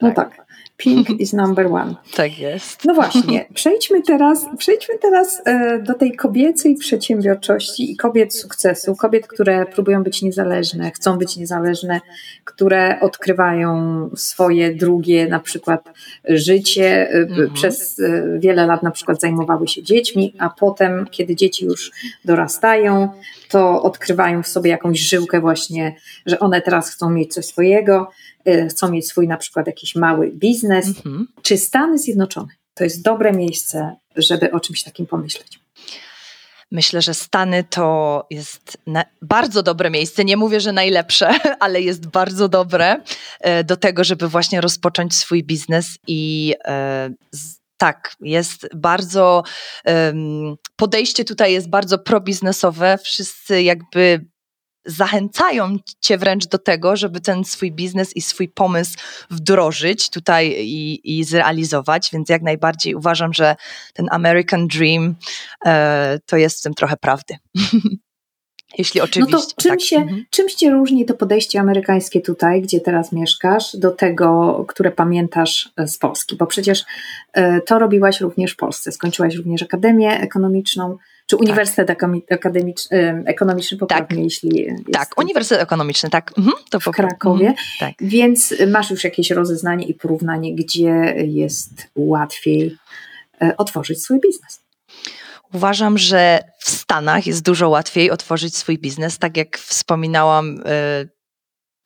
No 0.01 0.11
tak. 0.11 0.15
tak. 0.15 0.50
Pink 0.81 1.09
is 1.23 1.33
number 1.33 1.73
one. 1.73 1.95
Tak 2.15 2.39
jest. 2.39 2.85
No 2.85 2.93
właśnie, 2.93 3.45
przejdźmy 3.53 4.01
teraz, 4.01 4.45
przejdźmy 4.57 4.97
teraz 5.01 5.41
e, 5.45 5.79
do 5.79 5.93
tej 5.93 6.15
kobiecej 6.15 6.75
przedsiębiorczości 6.75 7.91
i 7.91 7.95
kobiet 7.95 8.35
sukcesu, 8.35 8.95
kobiet, 8.95 9.27
które 9.27 9.65
próbują 9.65 10.03
być 10.03 10.21
niezależne, 10.21 10.91
chcą 10.91 11.17
być 11.17 11.37
niezależne, 11.37 12.01
które 12.43 12.99
odkrywają 12.99 14.09
swoje 14.15 14.75
drugie 14.75 15.27
na 15.27 15.39
przykład 15.39 15.89
życie, 16.25 17.09
e, 17.09 17.17
mhm. 17.17 17.53
przez 17.53 17.99
e, 17.99 18.39
wiele 18.39 18.65
lat 18.65 18.83
na 18.83 18.91
przykład 18.91 19.21
zajmowały 19.21 19.67
się 19.67 19.83
dziećmi, 19.83 20.35
a 20.39 20.49
potem, 20.49 21.05
kiedy 21.11 21.35
dzieci 21.35 21.65
już 21.65 21.91
dorastają, 22.25 23.09
to 23.51 23.83
odkrywają 23.83 24.43
w 24.43 24.47
sobie 24.47 24.69
jakąś 24.69 24.99
żyłkę 24.99 25.41
właśnie, 25.41 25.95
że 26.25 26.39
one 26.39 26.61
teraz 26.61 26.89
chcą 26.89 27.09
mieć 27.09 27.33
coś 27.33 27.45
swojego, 27.45 28.09
chcą 28.69 28.91
mieć 28.91 29.07
swój 29.07 29.27
na 29.27 29.37
przykład 29.37 29.67
jakiś 29.67 29.95
mały 29.95 30.31
biznes. 30.31 30.87
Mhm. 30.87 31.27
Czy 31.41 31.57
Stany 31.57 31.97
Zjednoczone 31.97 32.53
to 32.73 32.83
jest 32.83 33.01
dobre 33.01 33.33
miejsce, 33.33 33.95
żeby 34.15 34.51
o 34.51 34.59
czymś 34.59 34.83
takim 34.83 35.05
pomyśleć? 35.05 35.59
Myślę, 36.71 37.01
że 37.01 37.13
Stany 37.13 37.63
to 37.63 38.25
jest 38.29 38.77
bardzo 39.21 39.63
dobre 39.63 39.89
miejsce. 39.89 40.25
Nie 40.25 40.37
mówię, 40.37 40.59
że 40.59 40.71
najlepsze, 40.71 41.29
ale 41.59 41.81
jest 41.81 42.07
bardzo 42.07 42.49
dobre 42.49 43.01
e, 43.39 43.63
do 43.63 43.77
tego, 43.77 44.03
żeby 44.03 44.27
właśnie 44.27 44.61
rozpocząć 44.61 45.15
swój 45.15 45.43
biznes 45.43 45.97
i 46.07 46.53
e, 46.65 47.09
tak, 47.81 48.15
jest 48.21 48.67
bardzo, 48.75 49.43
podejście 50.75 51.25
tutaj 51.25 51.53
jest 51.53 51.69
bardzo 51.69 51.99
probiznesowe. 51.99 52.97
Wszyscy 53.03 53.63
jakby 53.63 54.25
zachęcają 54.85 55.77
cię 56.01 56.17
wręcz 56.17 56.47
do 56.47 56.57
tego, 56.57 56.95
żeby 56.95 57.21
ten 57.21 57.43
swój 57.43 57.71
biznes 57.71 58.15
i 58.15 58.21
swój 58.21 58.49
pomysł 58.49 58.97
wdrożyć 59.29 60.09
tutaj 60.09 60.55
i, 60.57 61.01
i 61.19 61.23
zrealizować, 61.23 62.09
więc 62.13 62.29
jak 62.29 62.41
najbardziej 62.41 62.95
uważam, 62.95 63.33
że 63.33 63.55
ten 63.93 64.07
American 64.11 64.67
Dream 64.67 65.15
e, 65.65 66.19
to 66.25 66.37
jest 66.37 66.59
w 66.59 66.63
tym 66.63 66.73
trochę 66.73 66.97
prawdy. 66.97 67.35
Jeśli 68.77 69.01
oczywiście. 69.01 69.37
No 69.37 69.41
to 69.41 69.61
czym, 69.61 69.71
tak. 69.71 69.81
się, 69.81 69.97
mhm. 69.97 70.25
czym 70.29 70.49
się 70.49 70.71
różni 70.71 71.05
to 71.05 71.13
podejście 71.13 71.59
amerykańskie 71.59 72.21
tutaj, 72.21 72.61
gdzie 72.61 72.79
teraz 72.79 73.11
mieszkasz, 73.11 73.75
do 73.75 73.91
tego, 73.91 74.65
które 74.67 74.91
pamiętasz 74.91 75.69
e, 75.77 75.87
z 75.87 75.97
Polski? 75.97 76.35
Bo 76.35 76.47
przecież 76.47 76.83
e, 77.33 77.61
to 77.61 77.79
robiłaś 77.79 78.21
również 78.21 78.53
w 78.53 78.55
Polsce. 78.55 78.91
Skończyłaś 78.91 79.35
również 79.35 79.63
Akademię 79.63 80.19
Ekonomiczną. 80.19 80.97
Czy 81.25 81.35
tak. 81.35 81.41
Uniwersytet 81.41 81.87
tak. 81.87 82.03
Akademicz, 82.31 82.81
Ekonomiczny 83.25 83.77
poprawnie, 83.77 84.07
tak. 84.07 84.17
jeśli 84.17 84.67
Tak, 84.93 85.19
Uniwersytet 85.19 85.63
Ekonomiczny, 85.63 86.09
tak. 86.09 86.33
Mhm, 86.37 86.57
to 86.69 86.79
w 86.79 86.83
Krakowie. 86.83 87.47
Mhm, 87.47 87.67
tak. 87.79 87.93
Więc 88.01 88.53
masz 88.67 88.91
już 88.91 89.03
jakieś 89.03 89.31
rozeznanie 89.31 89.85
i 89.85 89.93
porównanie, 89.93 90.55
gdzie 90.55 91.15
jest 91.27 91.87
łatwiej 91.95 92.77
otworzyć 93.57 94.03
swój 94.03 94.19
biznes. 94.19 94.61
Uważam, 95.53 95.97
że 95.97 96.39
w 96.59 96.69
Stanach 96.69 97.27
jest 97.27 97.41
dużo 97.41 97.69
łatwiej 97.69 98.11
otworzyć 98.11 98.57
swój 98.57 98.77
biznes. 98.77 99.17
Tak 99.17 99.37
jak 99.37 99.57
wspominałam, 99.57 100.61
e, 100.65 101.05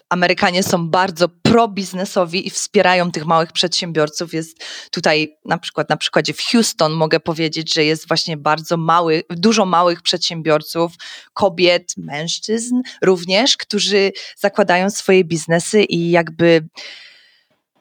Amerykanie 0.10 0.64
są 0.64 0.90
bardzo 0.90 1.30
probiznesowi 1.30 2.48
i 2.48 2.50
wspierają 2.50 3.12
tych 3.12 3.26
małych 3.26 3.52
przedsiębiorców. 3.52 4.34
Jest 4.34 4.64
tutaj 4.92 5.38
na 5.46 5.58
przykład 5.58 5.90
na 5.90 5.98
przykładzie 5.98 6.34
w 6.34 6.42
Houston 6.42 6.94
mogę 6.94 7.20
powiedzieć, 7.20 7.74
że 7.74 7.84
jest 7.84 8.08
właśnie 8.08 8.38
bardzo 8.38 8.78
mały, 8.78 9.24
dużo 9.30 9.66
małych 9.66 10.02
przedsiębiorców, 10.02 10.94
kobiet, 11.34 11.94
mężczyzn 11.98 12.82
również, 13.02 13.58
którzy 13.58 14.12
zakładają 14.38 14.90
swoje 14.90 15.24
biznesy 15.24 15.84
i 15.84 16.12
jakby 16.12 16.68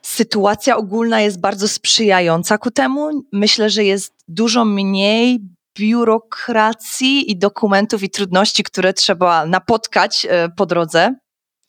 sytuacja 0.02 0.76
ogólna 0.76 1.20
jest 1.20 1.40
bardzo 1.40 1.68
sprzyjająca 1.68 2.58
ku 2.58 2.70
temu. 2.70 3.10
Myślę, 3.32 3.70
że 3.70 3.84
jest 3.84 4.12
dużo 4.28 4.64
mniej 4.64 5.40
biurokracji 5.78 7.30
i 7.30 7.36
dokumentów 7.36 8.02
i 8.02 8.10
trudności, 8.10 8.62
które 8.62 8.92
trzeba 8.92 9.46
napotkać 9.46 10.26
e, 10.30 10.48
po 10.56 10.66
drodze. 10.66 11.14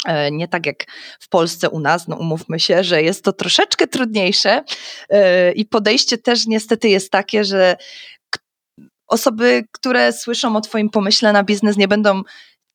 E, 0.07 0.31
nie 0.31 0.47
tak 0.47 0.65
jak 0.65 0.85
w 1.19 1.29
Polsce 1.29 1.69
u 1.69 1.79
nas, 1.79 2.07
no 2.07 2.15
umówmy 2.15 2.59
się, 2.59 2.83
że 2.83 3.01
jest 3.01 3.23
to 3.23 3.33
troszeczkę 3.33 3.87
trudniejsze 3.87 4.63
e, 5.09 5.51
i 5.51 5.65
podejście 5.65 6.17
też 6.17 6.47
niestety 6.47 6.89
jest 6.89 7.11
takie, 7.11 7.43
że 7.43 7.75
osoby, 9.07 9.63
które 9.71 10.13
słyszą 10.13 10.55
o 10.55 10.61
Twoim 10.61 10.89
pomyśle 10.89 11.33
na 11.33 11.43
biznes, 11.43 11.77
nie 11.77 11.87
będą 11.87 12.21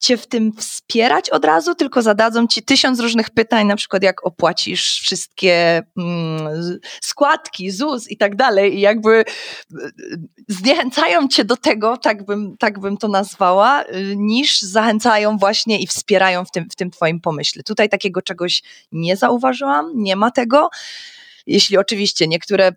cię 0.01 0.17
w 0.17 0.27
tym 0.27 0.53
wspierać 0.53 1.31
od 1.31 1.45
razu, 1.45 1.75
tylko 1.75 2.03
zadadzą 2.03 2.47
ci 2.47 2.63
tysiąc 2.63 3.01
różnych 3.01 3.31
pytań, 3.31 3.67
na 3.67 3.77
przykład 3.77 4.03
jak 4.03 4.27
opłacisz 4.27 5.01
wszystkie 5.01 5.83
mm, 5.99 6.79
składki, 7.01 7.71
ZUS 7.71 8.11
i 8.11 8.17
tak 8.17 8.37
dalej 8.37 8.77
i 8.77 8.81
jakby 8.81 9.11
e, 9.19 9.25
zniechęcają 10.49 11.29
cię 11.29 11.45
do 11.45 11.57
tego, 11.57 11.97
tak 11.97 12.25
bym, 12.25 12.57
tak 12.59 12.79
bym 12.79 12.97
to 12.97 13.09
nazwała, 13.09 13.85
y, 13.85 14.15
niż 14.17 14.61
zachęcają 14.61 15.39
właśnie 15.39 15.81
i 15.81 15.87
wspierają 15.87 16.45
w 16.45 16.51
tym, 16.51 16.71
w 16.71 16.77
tym 16.77 16.91
twoim 16.91 17.21
pomyśle. 17.21 17.63
Tutaj 17.63 17.89
takiego 17.89 18.23
czegoś 18.23 18.63
nie 18.93 19.17
zauważyłam, 19.17 19.93
nie 19.95 20.17
ma 20.17 20.31
tego. 20.31 20.71
Jeśli 21.47 21.79
oczywiście 21.79 22.29
niektóre 22.29 22.73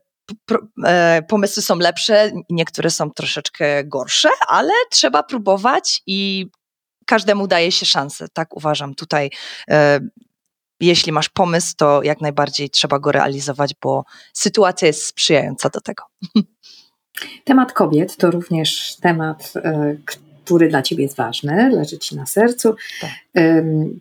e, 0.86 1.22
pomysły 1.28 1.64
są 1.64 1.78
lepsze, 1.78 2.32
niektóre 2.50 2.90
są 2.90 3.12
troszeczkę 3.12 3.84
gorsze, 3.84 4.30
ale 4.48 4.74
trzeba 4.92 5.24
próbować 5.24 6.02
i 6.08 6.48
każdemu 7.06 7.48
daje 7.48 7.72
się 7.72 7.86
szansę, 7.86 8.28
tak 8.34 8.58
uważam. 8.58 8.96
Tutaj 8.96 9.30
e, 9.70 10.00
jeśli 10.80 11.12
masz 11.12 11.30
pomysł, 11.30 11.74
to 11.78 12.04
jak 12.04 12.22
najbardziej 12.22 12.70
trzeba 12.70 13.00
go 13.00 13.12
realizować, 13.12 13.76
bo 13.82 14.04
sytuacja 14.34 14.88
jest 14.88 15.06
sprzyjająca 15.06 15.70
do 15.70 15.82
tego. 15.82 16.04
Temat 17.44 17.74
kobiet 17.74 18.18
to 18.18 18.32
również 18.32 18.96
temat, 19.02 19.54
e, 19.56 19.96
który 20.06 20.70
dla 20.70 20.82
Ciebie 20.82 21.04
jest 21.04 21.18
ważny, 21.18 21.70
leży 21.70 22.00
Ci 22.00 22.16
na 22.16 22.26
sercu. 22.26 22.76
Tak. 23.02 23.12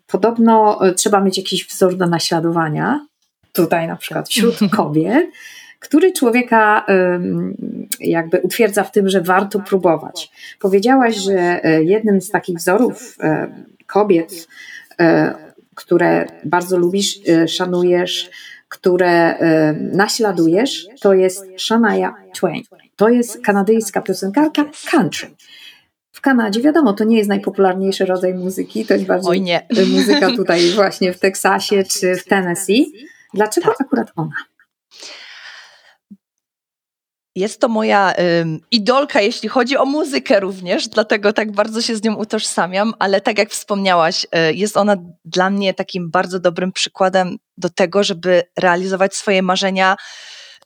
Podobno 0.06 0.86
e, 0.86 0.94
trzeba 0.94 1.20
mieć 1.20 1.38
jakiś 1.38 1.68
wzór 1.68 1.96
do 1.96 2.06
naśladowania, 2.06 3.06
tutaj 3.52 3.86
na 3.86 3.96
przykład 3.96 4.28
wśród 4.28 4.58
kobiet 4.76 5.30
który 5.82 6.12
człowieka 6.12 6.86
jakby 8.00 8.40
utwierdza 8.40 8.84
w 8.84 8.92
tym, 8.92 9.08
że 9.08 9.20
warto 9.20 9.60
próbować. 9.60 10.30
Powiedziałaś, 10.60 11.16
że 11.16 11.64
e, 11.64 11.82
jednym 11.82 12.20
z 12.20 12.30
takich 12.30 12.56
wzorów 12.56 13.16
e, 13.20 13.48
kobiet, 13.86 14.48
e, 15.00 15.34
które 15.74 16.26
bardzo 16.44 16.78
lubisz, 16.78 17.20
szanujesz, 17.46 18.30
które 18.68 19.38
naśladujesz, 19.92 20.86
to 21.00 21.14
jest 21.14 21.44
Shania 21.56 22.14
Twain. 22.34 22.62
To 22.96 23.08
jest 23.08 23.40
kanadyjska 23.40 24.02
piosenkarka 24.02 24.64
country. 24.90 25.30
W 26.12 26.20
Kanadzie, 26.20 26.60
wiadomo, 26.60 26.92
to 26.92 27.04
nie 27.04 27.16
jest 27.16 27.28
najpopularniejszy 27.28 28.04
rodzaj 28.04 28.34
muzyki, 28.34 28.86
to 28.86 28.94
jest 28.94 29.06
bardziej 29.06 29.40
muzyka 29.86 30.30
tutaj 30.36 30.70
właśnie 30.70 31.12
w 31.12 31.18
Teksasie 31.18 31.84
czy 31.84 32.16
w 32.16 32.24
Tennessee. 32.24 32.92
Dlaczego 33.34 33.68
tak. 33.68 33.80
akurat 33.80 34.12
ona? 34.16 34.34
Jest 37.34 37.60
to 37.60 37.68
moja 37.68 38.12
ym, 38.40 38.60
idolka, 38.70 39.20
jeśli 39.20 39.48
chodzi 39.48 39.76
o 39.76 39.84
muzykę 39.84 40.40
również, 40.40 40.88
dlatego 40.88 41.32
tak 41.32 41.52
bardzo 41.52 41.82
się 41.82 41.96
z 41.96 42.02
nią 42.02 42.14
utożsamiam, 42.14 42.94
ale 42.98 43.20
tak 43.20 43.38
jak 43.38 43.50
wspomniałaś, 43.50 44.24
y, 44.24 44.54
jest 44.54 44.76
ona 44.76 44.96
dla 45.24 45.50
mnie 45.50 45.74
takim 45.74 46.10
bardzo 46.10 46.40
dobrym 46.40 46.72
przykładem 46.72 47.36
do 47.58 47.70
tego, 47.70 48.04
żeby 48.04 48.42
realizować 48.58 49.14
swoje 49.14 49.42
marzenia 49.42 49.96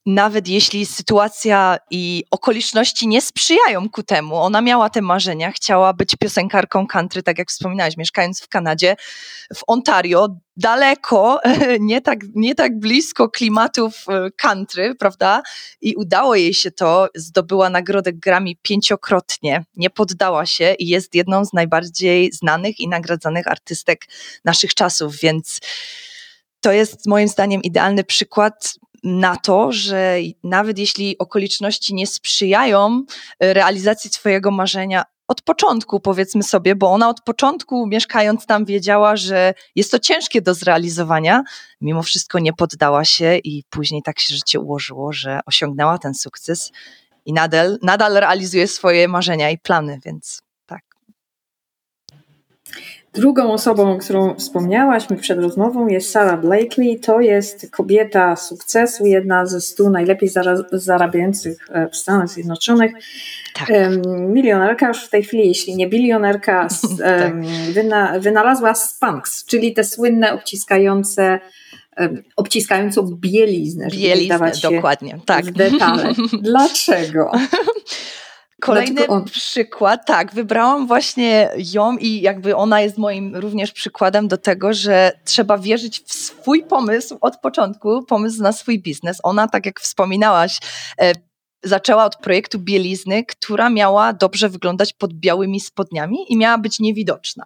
nawet 0.06 0.48
jeśli 0.48 0.86
sytuacja 0.86 1.78
i 1.90 2.24
okoliczności 2.30 3.08
nie 3.08 3.20
sprzyjają 3.20 3.90
ku 3.90 4.02
temu. 4.02 4.36
Ona 4.36 4.60
miała 4.60 4.90
te 4.90 5.02
marzenia, 5.02 5.52
chciała 5.52 5.92
być 5.92 6.16
piosenkarką 6.16 6.86
country, 6.86 7.22
tak 7.22 7.38
jak 7.38 7.48
wspominałaś, 7.48 7.96
mieszkając 7.96 8.40
w 8.40 8.48
Kanadzie, 8.48 8.96
w 9.54 9.60
Ontario, 9.66 10.28
daleko, 10.56 11.40
nie 11.80 12.00
tak, 12.00 12.18
nie 12.34 12.54
tak 12.54 12.78
blisko 12.78 13.28
klimatów 13.28 14.04
e, 14.08 14.30
country, 14.30 14.94
prawda? 14.94 15.42
I 15.80 15.96
udało 15.96 16.34
jej 16.34 16.54
się 16.54 16.70
to, 16.70 17.08
zdobyła 17.14 17.70
nagrodę 17.70 18.12
Grammy 18.12 18.52
pięciokrotnie, 18.62 19.64
nie 19.76 19.90
poddała 19.90 20.46
się 20.46 20.74
i 20.78 20.88
jest 20.88 21.14
jedną 21.14 21.44
z 21.44 21.52
najbardziej 21.52 22.32
znanych 22.32 22.80
i 22.80 22.88
nagradzanych 22.88 23.46
artystek 23.46 24.04
naszych 24.44 24.74
czasów, 24.74 25.16
więc 25.16 25.60
to 26.60 26.72
jest 26.72 27.06
moim 27.06 27.28
zdaniem 27.28 27.62
idealny 27.62 28.04
przykład 28.04 28.74
na 29.06 29.36
to, 29.36 29.72
że 29.72 30.16
nawet 30.44 30.78
jeśli 30.78 31.18
okoliczności 31.18 31.94
nie 31.94 32.06
sprzyjają 32.06 33.04
e, 33.40 33.54
realizacji 33.54 34.10
Twojego 34.10 34.50
marzenia, 34.50 35.04
od 35.28 35.42
początku, 35.42 36.00
powiedzmy 36.00 36.42
sobie, 36.42 36.76
bo 36.76 36.92
ona 36.92 37.08
od 37.08 37.20
początku, 37.20 37.86
mieszkając 37.86 38.46
tam, 38.46 38.64
wiedziała, 38.64 39.16
że 39.16 39.54
jest 39.74 39.90
to 39.90 39.98
ciężkie 39.98 40.42
do 40.42 40.54
zrealizowania. 40.54 41.42
Mimo 41.80 42.02
wszystko 42.02 42.38
nie 42.38 42.52
poddała 42.52 43.04
się 43.04 43.36
i 43.36 43.64
później 43.70 44.02
tak 44.02 44.20
się 44.20 44.34
życie 44.34 44.60
ułożyło, 44.60 45.12
że 45.12 45.40
osiągnęła 45.46 45.98
ten 45.98 46.14
sukces 46.14 46.72
i 47.24 47.32
nadal, 47.32 47.78
nadal 47.82 48.14
realizuje 48.14 48.68
swoje 48.68 49.08
marzenia 49.08 49.50
i 49.50 49.58
plany, 49.58 49.98
więc 50.04 50.42
Drugą 53.16 53.52
osobą, 53.52 53.92
o 53.92 53.98
którą 53.98 54.34
wspomniałaś 54.34 55.10
mi 55.10 55.16
przed 55.16 55.38
rozmową 55.38 55.86
jest 55.86 56.10
Sarah 56.10 56.40
Blakely. 56.40 56.98
To 56.98 57.20
jest 57.20 57.70
kobieta 57.70 58.36
sukcesu, 58.36 59.06
jedna 59.06 59.46
ze 59.46 59.60
stu 59.60 59.90
najlepiej 59.90 60.30
zarabiających 60.72 61.58
e, 61.70 61.88
w 61.88 61.96
Stanach 61.96 62.28
Zjednoczonych. 62.28 62.92
Tak. 63.54 63.68
Milionerka 64.18 64.88
już 64.88 65.04
w 65.04 65.10
tej 65.10 65.22
chwili, 65.22 65.48
jeśli 65.48 65.76
nie 65.76 65.88
bilionerka, 65.88 66.68
tak. 66.98 67.34
wyna, 67.72 68.18
wynalazła 68.18 68.74
Spanx, 68.74 69.44
czyli 69.44 69.74
te 69.74 69.84
słynne 69.84 70.32
obciskające 70.32 71.40
obciskającą 72.36 73.02
bieliznę. 73.20 73.88
Bieliznę, 73.90 74.52
dokładnie. 74.62 75.18
Tak. 75.26 75.44
W 75.44 75.52
detale. 75.52 76.12
Dlaczego? 76.42 77.30
Kolejny 78.60 79.06
przykład, 79.24 80.06
tak, 80.06 80.34
wybrałam 80.34 80.86
właśnie 80.86 81.50
ją 81.72 81.96
i 81.96 82.20
jakby 82.20 82.56
ona 82.56 82.80
jest 82.80 82.98
moim 82.98 83.36
również 83.36 83.72
przykładem 83.72 84.28
do 84.28 84.36
tego, 84.36 84.72
że 84.72 85.12
trzeba 85.24 85.58
wierzyć 85.58 86.00
w 86.00 86.12
swój 86.12 86.62
pomysł 86.62 87.18
od 87.20 87.36
początku, 87.36 88.04
pomysł 88.04 88.42
na 88.42 88.52
swój 88.52 88.82
biznes. 88.82 89.18
Ona, 89.22 89.48
tak 89.48 89.66
jak 89.66 89.80
wspominałaś, 89.80 90.58
e, 91.00 91.12
zaczęła 91.64 92.04
od 92.04 92.16
projektu 92.16 92.58
bielizny, 92.58 93.24
która 93.24 93.70
miała 93.70 94.12
dobrze 94.12 94.48
wyglądać 94.48 94.92
pod 94.92 95.12
białymi 95.12 95.60
spodniami 95.60 96.32
i 96.32 96.36
miała 96.36 96.58
być 96.58 96.80
niewidoczna. 96.80 97.44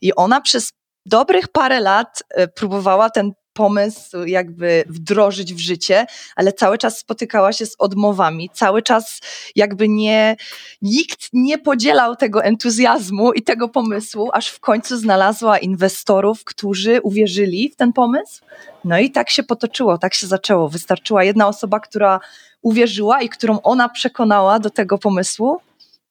I 0.00 0.14
ona 0.14 0.40
przez 0.40 0.72
dobrych 1.06 1.48
parę 1.48 1.80
lat 1.80 2.22
e, 2.30 2.48
próbowała 2.48 3.10
ten 3.10 3.32
pomysł 3.58 4.24
jakby 4.26 4.84
wdrożyć 4.86 5.54
w 5.54 5.58
życie, 5.58 6.06
ale 6.36 6.52
cały 6.52 6.78
czas 6.78 6.98
spotykała 6.98 7.52
się 7.52 7.66
z 7.66 7.76
odmowami, 7.78 8.50
cały 8.52 8.82
czas 8.82 9.20
jakby 9.56 9.88
nie, 9.88 10.36
nikt 10.82 11.28
nie 11.32 11.58
podzielał 11.58 12.16
tego 12.16 12.44
entuzjazmu 12.44 13.32
i 13.32 13.42
tego 13.42 13.68
pomysłu, 13.68 14.30
aż 14.32 14.48
w 14.48 14.60
końcu 14.60 14.96
znalazła 14.96 15.58
inwestorów, 15.58 16.44
którzy 16.44 17.00
uwierzyli 17.02 17.70
w 17.70 17.76
ten 17.76 17.92
pomysł. 17.92 18.44
No 18.84 18.98
i 18.98 19.10
tak 19.10 19.30
się 19.30 19.42
potoczyło, 19.42 19.98
tak 19.98 20.14
się 20.14 20.26
zaczęło. 20.26 20.68
Wystarczyła 20.68 21.24
jedna 21.24 21.48
osoba, 21.48 21.80
która 21.80 22.20
uwierzyła 22.62 23.22
i 23.22 23.28
którą 23.28 23.60
ona 23.62 23.88
przekonała 23.88 24.58
do 24.58 24.70
tego 24.70 24.98
pomysłu, 24.98 25.60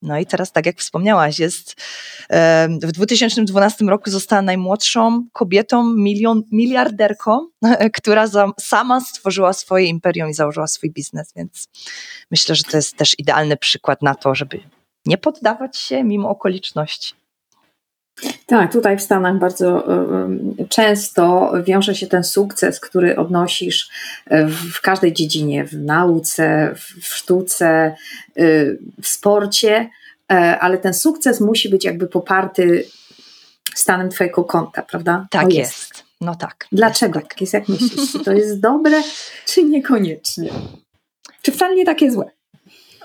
no 0.02 0.20
i 0.20 0.26
teraz, 0.26 0.52
tak 0.52 0.66
jak 0.66 0.78
wspomniałaś, 0.78 1.40
jest 1.40 1.76
w 2.84 2.92
2012 2.92 3.86
roku 3.86 4.10
została 4.10 4.42
najmłodszą 4.42 5.28
kobietą, 5.34 5.94
milion, 5.96 6.44
miliarderką, 6.52 7.48
która 7.98 8.28
za, 8.28 8.52
sama 8.60 9.02
stworzyła 9.02 9.54
swoje 9.54 9.86
imperium 9.86 10.30
i 10.30 10.34
założyła 10.34 10.68
swój 10.68 10.92
biznes, 10.92 11.34
więc 11.36 11.68
myślę, 12.32 12.56
że 12.56 12.64
to 12.64 12.78
jest 12.78 12.98
też 12.98 13.20
idealny 13.20 13.58
przykład 13.58 14.02
na 14.02 14.16
to, 14.16 14.36
żeby 14.36 14.60
nie 15.06 15.18
poddawać 15.18 15.78
się 15.78 16.04
mimo 16.04 16.30
okoliczności. 16.30 17.14
Tak, 18.46 18.72
tutaj 18.72 18.98
w 18.98 19.02
Stanach 19.02 19.40
bardzo 19.40 19.88
e, 19.88 20.06
e, 20.60 20.68
często 20.70 21.54
wiąże 21.64 21.96
się 21.96 22.08
ten 22.08 22.24
sukces, 22.24 22.80
który 22.80 23.16
odnosisz 23.16 23.90
e, 24.26 24.48
w 24.48 24.82
każdej 24.82 25.14
dziedzinie, 25.14 25.66
w 25.66 25.74
nauce, 25.74 26.76
w 27.02 27.06
sztuce, 27.06 27.96
w 29.02 29.08
sporcie, 29.08 29.90
ale 30.60 30.78
ten 30.78 30.94
sukces 30.94 31.42
musi 31.42 31.70
być 31.70 31.86
jakby 31.86 32.08
poparty 32.08 32.86
stanem 33.76 34.10
Twojego 34.10 34.44
konta, 34.44 34.82
prawda? 34.82 35.28
Tak 35.32 35.54
jest. 35.54 35.80
jest. 35.80 36.04
No 36.22 36.36
tak. 36.36 36.68
Dlaczego 36.72 37.20
jest, 37.20 37.30
tak 37.30 37.42
jest, 37.42 37.54
jak 37.54 37.70
myślisz? 37.70 38.12
Czy 38.12 38.20
to 38.20 38.34
jest 38.34 38.60
dobre, 38.60 39.02
czy 39.46 39.64
niekoniecznie? 39.64 40.50
Czy 41.42 41.52
wcale 41.52 41.76
nie 41.76 41.86
takie 41.86 42.12
złe? 42.12 42.37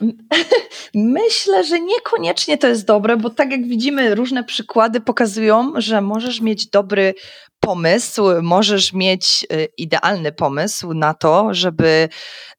Myślę, 0.95 1.65
że 1.65 1.81
niekoniecznie 1.81 2.59
to 2.59 2.69
jest 2.69 2.87
dobre, 2.87 3.17
bo 3.17 3.31
tak 3.31 3.51
jak 3.51 3.67
widzimy, 3.67 4.15
różne 4.15 4.45
przykłady 4.45 5.01
pokazują, 5.01 5.73
że 5.77 6.01
możesz 6.01 6.41
mieć 6.41 6.67
dobry 6.67 7.15
pomysł, 7.61 8.23
możesz 8.43 8.93
mieć 8.93 9.47
e, 9.51 9.65
idealny 9.65 10.33
pomysł 10.33 10.95
na 10.95 11.15
to, 11.15 11.55
żeby, 11.55 12.09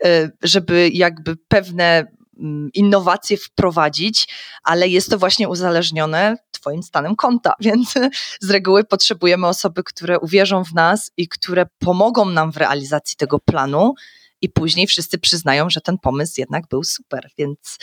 e, 0.03 0.29
żeby 0.41 0.89
jakby 0.93 1.35
pewne 1.47 2.05
mm, 2.39 2.69
innowacje 2.73 3.37
wprowadzić, 3.37 4.27
ale 4.63 4.87
jest 4.87 5.09
to 5.09 5.17
właśnie 5.17 5.49
uzależnione 5.49 6.35
Twoim 6.51 6.83
stanem 6.83 7.15
konta, 7.15 7.53
więc 7.65 7.93
z 8.41 8.49
reguły 8.49 8.83
potrzebujemy 8.83 9.47
osoby, 9.47 9.83
które 9.83 10.19
uwierzą 10.19 10.63
w 10.63 10.73
nas 10.73 11.11
i 11.17 11.27
które 11.27 11.65
pomogą 11.79 12.25
nam 12.25 12.51
w 12.51 12.57
realizacji 12.57 13.17
tego 13.17 13.39
planu 13.39 13.93
i 14.43 14.49
później 14.49 14.87
wszyscy 14.87 15.17
przyznają, 15.17 15.69
że 15.69 15.81
ten 15.81 15.97
pomysł 15.97 16.33
jednak 16.37 16.67
był 16.67 16.83
super, 16.83 17.29
więc 17.37 17.77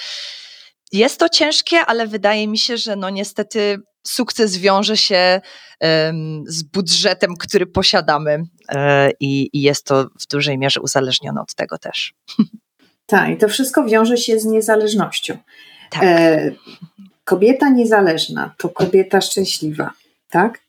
jest 0.92 1.20
to 1.20 1.28
ciężkie, 1.28 1.78
ale 1.86 2.06
wydaje 2.06 2.48
mi 2.48 2.58
się, 2.58 2.76
że 2.76 2.96
no 2.96 3.10
niestety 3.10 3.78
sukces 4.06 4.56
wiąże 4.56 4.96
się 4.96 5.40
um, 5.80 6.44
z 6.46 6.62
budżetem, 6.62 7.36
który 7.36 7.66
posiadamy 7.66 8.42
e, 8.68 9.10
i, 9.20 9.50
i 9.52 9.62
jest 9.62 9.86
to 9.86 10.08
w 10.20 10.26
dużej 10.30 10.58
mierze 10.58 10.80
uzależnione 10.80 11.40
od 11.40 11.54
tego 11.54 11.78
też. 11.78 12.14
Tak, 13.06 13.30
i 13.30 13.36
to 13.36 13.48
wszystko 13.48 13.84
wiąże 13.84 14.16
się 14.16 14.40
z 14.40 14.44
niezależnością. 14.44 15.38
Tak. 15.90 16.02
E, 16.04 16.50
kobieta 17.24 17.68
niezależna 17.68 18.54
to 18.58 18.68
kobieta 18.68 19.20
szczęśliwa, 19.20 19.90
tak? 20.30 20.60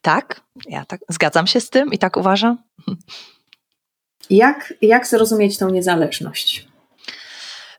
Tak, 0.00 0.40
ja 0.68 0.84
tak 0.84 1.00
zgadzam 1.08 1.46
się 1.46 1.60
z 1.60 1.70
tym 1.70 1.92
i 1.92 1.98
tak 1.98 2.16
uważam. 2.16 2.58
Jak, 4.30 4.74
jak 4.82 5.06
zrozumieć 5.06 5.58
tą 5.58 5.70
niezależność? 5.70 6.68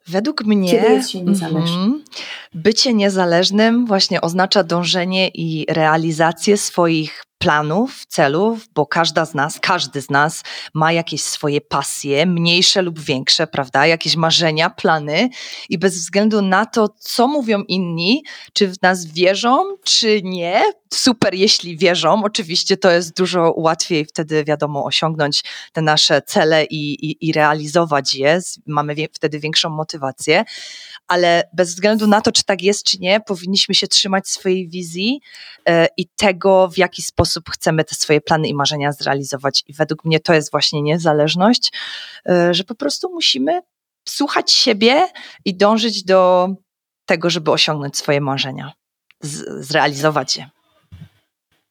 Według 0.08 0.46
mnie 0.46 0.72
Kiedy 0.72 0.94
jest 0.94 1.10
się 1.10 1.22
niezależny? 1.22 1.78
Mm, 1.78 2.04
bycie 2.54 2.94
niezależnym 2.94 3.86
właśnie 3.86 4.22
oznacza 4.22 4.64
dążenie 4.64 5.28
i 5.28 5.66
realizację 5.70 6.58
swoich 6.58 7.24
planów, 7.46 8.06
celów, 8.06 8.68
bo 8.74 8.86
każda 8.86 9.26
z 9.26 9.34
nas, 9.34 9.60
każdy 9.62 10.02
z 10.02 10.10
nas 10.10 10.44
ma 10.74 10.92
jakieś 10.92 11.22
swoje 11.22 11.62
pasje, 11.62 12.26
mniejsze 12.26 12.82
lub 12.82 13.00
większe, 13.00 13.48
prawda? 13.48 13.88
Jakieś 13.88 14.16
marzenia, 14.16 14.70
plany 14.70 15.30
i 15.70 15.78
bez 15.78 15.96
względu 15.96 16.42
na 16.42 16.66
to, 16.66 16.90
co 17.00 17.28
mówią 17.28 17.64
inni, 17.68 18.24
czy 18.54 18.68
w 18.68 18.82
nas 18.82 19.06
wierzą, 19.06 19.78
czy 19.84 20.22
nie, 20.24 20.64
super, 20.94 21.34
jeśli 21.34 21.78
wierzą. 21.78 22.24
Oczywiście 22.24 22.78
to 22.78 22.92
jest 22.92 23.18
dużo 23.18 23.54
łatwiej 23.58 24.06
wtedy, 24.06 24.44
wiadomo, 24.44 24.86
osiągnąć 24.86 25.44
te 25.74 25.82
nasze 25.82 26.22
cele 26.22 26.64
i, 26.64 27.06
i, 27.06 27.28
i 27.30 27.34
realizować 27.34 28.16
je. 28.16 28.40
Mamy 28.68 28.96
wie, 28.96 29.08
wtedy 29.14 29.40
większą 29.40 29.70
motywację, 29.70 30.46
ale 31.08 31.44
bez 31.54 31.70
względu 31.70 32.08
na 32.08 32.22
to, 32.22 32.32
czy 32.32 32.44
tak 32.44 32.62
jest, 32.62 32.84
czy 32.84 32.98
nie, 33.00 33.20
powinniśmy 33.20 33.76
się 33.76 33.88
trzymać 33.88 34.28
swojej 34.28 34.70
wizji 34.70 35.22
e, 35.70 35.88
i 35.98 36.08
tego, 36.08 36.68
w 36.68 36.78
jaki 36.78 37.02
sposób 37.02 37.50
chcemy 37.50 37.84
te 37.84 37.96
swoje 37.96 38.22
plany 38.22 38.48
i 38.48 38.54
marzenia 38.54 38.92
zrealizować. 38.92 39.64
I 39.68 39.74
według 39.74 40.06
mnie 40.06 40.20
to 40.20 40.34
jest 40.34 40.52
właśnie 40.52 40.82
niezależność, 40.82 41.72
e, 42.30 42.54
że 42.54 42.64
po 42.64 42.76
prostu 42.76 43.10
musimy 43.14 43.62
słuchać 44.08 44.52
siebie 44.52 45.08
i 45.46 45.58
dążyć 45.58 46.04
do 46.04 46.50
tego, 47.06 47.30
żeby 47.30 47.52
osiągnąć 47.52 47.98
swoje 47.98 48.22
marzenia, 48.22 48.74
zrealizować 49.60 50.38
je. 50.38 50.50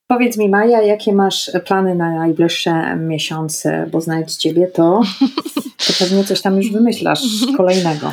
Powiedz 0.07 0.37
mi, 0.37 0.49
Maja, 0.49 0.83
jakie 0.83 1.13
masz 1.13 1.51
plany 1.67 1.95
na 1.95 2.11
najbliższe 2.11 2.97
miesiące, 2.97 3.89
bo 3.93 4.01
znając 4.01 4.37
Ciebie, 4.37 4.67
to, 4.67 5.03
to 5.87 5.93
pewnie 5.99 6.25
coś 6.25 6.43
tam 6.43 6.57
już 6.57 6.73
wymyślasz 6.73 7.21
kolejnego. 7.57 8.13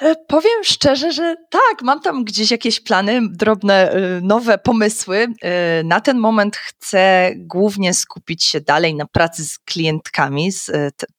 E, 0.00 0.16
powiem 0.16 0.64
szczerze, 0.64 1.12
że 1.12 1.36
tak, 1.50 1.82
mam 1.82 2.00
tam 2.00 2.24
gdzieś 2.24 2.50
jakieś 2.50 2.80
plany, 2.80 3.20
drobne, 3.30 3.90
e, 3.90 4.20
nowe 4.22 4.58
pomysły. 4.58 5.26
E, 5.42 5.82
na 5.82 6.00
ten 6.00 6.18
moment 6.18 6.56
chcę 6.56 7.32
głównie 7.36 7.94
skupić 7.94 8.44
się 8.44 8.60
dalej 8.60 8.94
na 8.94 9.06
pracy 9.06 9.44
z 9.44 9.58
klientkami. 9.58 10.50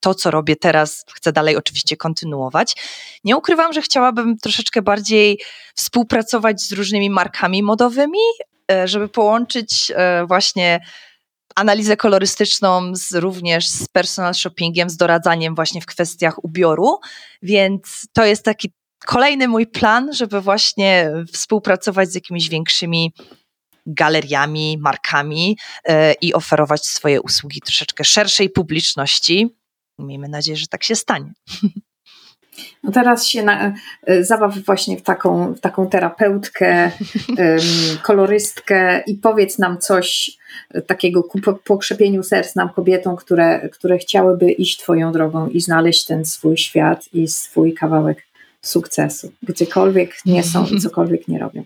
To, 0.00 0.14
co 0.14 0.30
robię 0.30 0.56
teraz, 0.56 1.04
chcę 1.14 1.32
dalej 1.32 1.56
oczywiście 1.56 1.96
kontynuować. 1.96 2.76
Nie 3.24 3.36
ukrywam, 3.36 3.72
że 3.72 3.82
chciałabym 3.82 4.38
troszeczkę 4.38 4.82
bardziej 4.82 5.40
współpracować 5.74 6.62
z 6.62 6.72
różnymi 6.72 7.10
markami 7.10 7.62
modowymi, 7.62 8.18
żeby 8.84 9.08
połączyć 9.08 9.92
właśnie 10.28 10.80
analizę 11.56 11.96
kolorystyczną 11.96 12.94
z, 12.94 13.14
również 13.14 13.68
z 13.68 13.88
personal 13.88 14.34
shoppingiem, 14.34 14.90
z 14.90 14.96
doradzaniem 14.96 15.54
właśnie 15.54 15.80
w 15.80 15.86
kwestiach 15.86 16.44
ubioru, 16.44 16.98
więc 17.42 18.06
to 18.12 18.24
jest 18.24 18.44
taki 18.44 18.72
kolejny 19.06 19.48
mój 19.48 19.66
plan, 19.66 20.12
żeby 20.12 20.40
właśnie 20.40 21.12
współpracować 21.32 22.10
z 22.10 22.14
jakimiś 22.14 22.48
większymi 22.48 23.12
galeriami, 23.86 24.78
markami 24.80 25.58
yy, 25.88 25.94
i 26.20 26.34
oferować 26.34 26.86
swoje 26.86 27.22
usługi 27.22 27.60
troszeczkę 27.60 28.04
szerszej 28.04 28.50
publiczności. 28.50 29.56
Miejmy 29.98 30.28
nadzieję, 30.28 30.56
że 30.56 30.66
tak 30.66 30.84
się 30.84 30.96
stanie. 30.96 31.32
No 32.82 32.92
teraz 32.92 33.26
się 33.26 33.42
na, 33.42 33.74
e, 34.06 34.24
zabaw 34.24 34.58
właśnie 34.58 34.96
w 34.96 35.02
taką, 35.02 35.54
w 35.54 35.60
taką 35.60 35.88
terapeutkę, 35.88 36.90
kolorystkę 38.02 39.02
i 39.06 39.14
powiedz 39.14 39.58
nam 39.58 39.78
coś 39.78 40.30
takiego 40.86 41.22
ku 41.22 41.40
pokrzepieniu 41.64 42.22
serc 42.22 42.54
nam 42.54 42.68
kobietom, 42.68 43.16
które, 43.16 43.68
które 43.68 43.98
chciałyby 43.98 44.52
iść 44.52 44.78
Twoją 44.78 45.12
drogą 45.12 45.48
i 45.48 45.60
znaleźć 45.60 46.04
ten 46.04 46.24
swój 46.24 46.56
świat 46.56 47.08
i 47.12 47.28
swój 47.28 47.74
kawałek 47.74 48.26
sukcesu, 48.62 49.32
gdziekolwiek 49.42 50.16
nie 50.26 50.42
są 50.42 50.66
i 50.66 50.80
cokolwiek 50.80 51.28
nie 51.28 51.38
robią. 51.38 51.64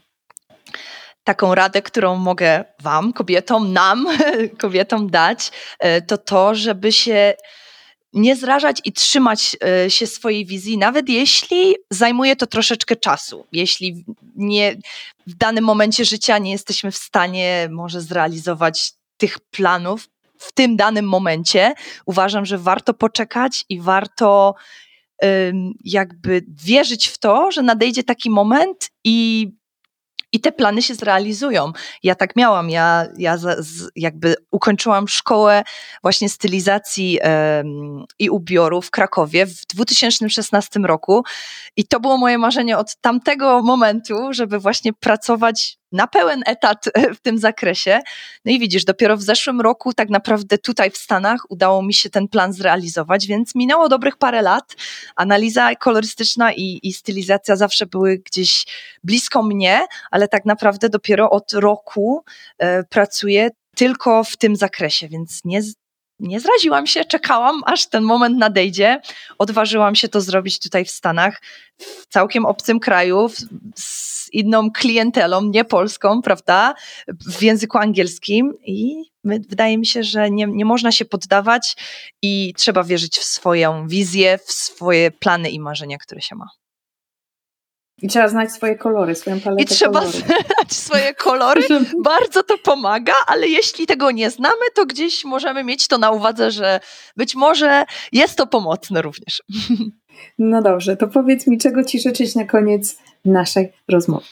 Taką 1.24 1.54
radę, 1.54 1.82
którą 1.82 2.16
mogę 2.16 2.64
Wam, 2.82 3.12
kobietom, 3.12 3.72
nam, 3.72 4.06
kobietom 4.62 5.10
dać, 5.10 5.50
e, 5.78 6.02
to 6.02 6.18
to, 6.18 6.54
żeby 6.54 6.92
się 6.92 7.34
nie 8.16 8.36
zrażać 8.36 8.80
i 8.84 8.92
trzymać 8.92 9.56
e, 9.64 9.90
się 9.90 10.06
swojej 10.06 10.46
wizji, 10.46 10.78
nawet 10.78 11.08
jeśli 11.08 11.74
zajmuje 11.90 12.36
to 12.36 12.46
troszeczkę 12.46 12.96
czasu. 12.96 13.46
Jeśli 13.52 14.04
nie, 14.36 14.76
w 15.26 15.34
danym 15.34 15.64
momencie 15.64 16.04
życia 16.04 16.38
nie 16.38 16.52
jesteśmy 16.52 16.90
w 16.90 16.96
stanie 16.96 17.68
może 17.70 18.00
zrealizować 18.00 18.92
tych 19.16 19.38
planów 19.38 20.08
w 20.38 20.52
tym 20.52 20.76
danym 20.76 21.08
momencie, 21.08 21.74
uważam, 22.06 22.46
że 22.46 22.58
warto 22.58 22.94
poczekać 22.94 23.64
i 23.68 23.80
warto 23.80 24.54
jakby 25.84 26.44
wierzyć 26.48 27.06
w 27.08 27.18
to, 27.18 27.50
że 27.50 27.62
nadejdzie 27.62 28.04
taki 28.04 28.30
moment 28.30 28.90
i 29.04 29.48
i 30.32 30.40
te 30.40 30.52
plany 30.52 30.82
się 30.82 30.94
zrealizują. 30.94 31.72
Ja 32.02 32.14
tak 32.14 32.36
miałam, 32.36 32.70
ja, 32.70 33.06
ja 33.18 33.36
z, 33.38 33.90
jakby 33.96 34.34
ukończyłam 34.50 35.08
szkołę 35.08 35.62
właśnie 36.02 36.28
stylizacji 36.28 37.18
i 38.18 38.30
ubioru 38.30 38.82
w 38.82 38.90
Krakowie 38.90 39.46
w 39.46 39.66
2016 39.66 40.80
roku 40.80 41.24
i 41.76 41.84
to 41.84 42.00
było 42.00 42.18
moje 42.18 42.38
marzenie 42.38 42.78
od 42.78 42.96
tamtego 43.00 43.62
momentu, 43.62 44.14
żeby 44.30 44.58
właśnie 44.58 44.92
pracować 44.92 45.78
na 45.96 46.06
pełen 46.06 46.42
etat 46.46 46.88
e, 46.94 47.14
w 47.14 47.20
tym 47.20 47.38
zakresie. 47.38 48.00
No 48.44 48.52
i 48.52 48.58
widzisz, 48.58 48.84
dopiero 48.84 49.16
w 49.16 49.22
zeszłym 49.22 49.60
roku, 49.60 49.92
tak 49.92 50.08
naprawdę 50.10 50.58
tutaj 50.58 50.90
w 50.90 50.96
Stanach, 50.96 51.40
udało 51.48 51.82
mi 51.82 51.94
się 51.94 52.10
ten 52.10 52.28
plan 52.28 52.52
zrealizować, 52.52 53.26
więc 53.26 53.54
minęło 53.54 53.88
dobrych 53.88 54.16
parę 54.16 54.42
lat. 54.42 54.76
Analiza 55.16 55.74
kolorystyczna 55.74 56.52
i, 56.52 56.80
i 56.82 56.92
stylizacja 56.92 57.56
zawsze 57.56 57.86
były 57.86 58.18
gdzieś 58.18 58.66
blisko 59.04 59.42
mnie, 59.42 59.86
ale 60.10 60.28
tak 60.28 60.44
naprawdę 60.44 60.88
dopiero 60.88 61.30
od 61.30 61.52
roku 61.52 62.24
e, 62.58 62.84
pracuję 62.84 63.50
tylko 63.76 64.24
w 64.24 64.36
tym 64.36 64.56
zakresie, 64.56 65.08
więc 65.08 65.44
nie, 65.44 65.60
nie 66.20 66.40
zraziłam 66.40 66.86
się, 66.86 67.04
czekałam, 67.04 67.62
aż 67.66 67.86
ten 67.86 68.04
moment 68.04 68.38
nadejdzie. 68.38 69.00
Odważyłam 69.38 69.94
się 69.94 70.08
to 70.08 70.20
zrobić 70.20 70.60
tutaj 70.60 70.84
w 70.84 70.90
Stanach, 70.90 71.42
w 71.78 72.06
całkiem 72.06 72.46
obcym 72.46 72.80
kraju, 72.80 73.28
z 73.76 74.28
inną 74.32 74.70
klientelą, 74.70 75.42
nie 75.42 75.64
polską, 75.64 76.22
prawda, 76.22 76.74
w 77.08 77.42
języku 77.42 77.78
angielskim 77.78 78.54
i 78.66 78.94
wydaje 79.24 79.78
mi 79.78 79.86
się, 79.86 80.04
że 80.04 80.30
nie, 80.30 80.46
nie 80.46 80.64
można 80.64 80.92
się 80.92 81.04
poddawać 81.04 81.76
i 82.22 82.54
trzeba 82.56 82.84
wierzyć 82.84 83.18
w 83.18 83.24
swoją 83.24 83.88
wizję, 83.88 84.38
w 84.46 84.52
swoje 84.52 85.10
plany 85.10 85.50
i 85.50 85.60
marzenia, 85.60 85.98
które 85.98 86.20
się 86.20 86.36
ma. 86.36 86.46
I 88.02 88.08
trzeba 88.08 88.28
znać 88.28 88.52
swoje 88.52 88.76
kolory, 88.76 89.14
swoją 89.14 89.40
paletę 89.40 89.62
I 89.62 89.66
trzeba 89.66 90.06
znać 90.06 90.72
swoje 90.72 91.14
kolory. 91.14 91.62
Bardzo 92.04 92.42
to 92.42 92.58
pomaga, 92.58 93.14
ale 93.26 93.48
jeśli 93.48 93.86
tego 93.86 94.10
nie 94.10 94.30
znamy, 94.30 94.64
to 94.74 94.86
gdzieś 94.86 95.24
możemy 95.24 95.64
mieć 95.64 95.88
to 95.88 95.98
na 95.98 96.10
uwadze, 96.10 96.50
że 96.50 96.80
być 97.16 97.34
może 97.34 97.84
jest 98.12 98.36
to 98.36 98.46
pomocne 98.46 99.02
również. 99.02 99.42
No 100.38 100.62
dobrze, 100.62 100.96
to 100.96 101.08
powiedz 101.08 101.46
mi, 101.46 101.58
czego 101.58 101.84
Ci 101.84 102.00
życzyć 102.00 102.34
na 102.34 102.44
koniec 102.44 102.98
naszej 103.24 103.72
rozmowy? 103.88 104.26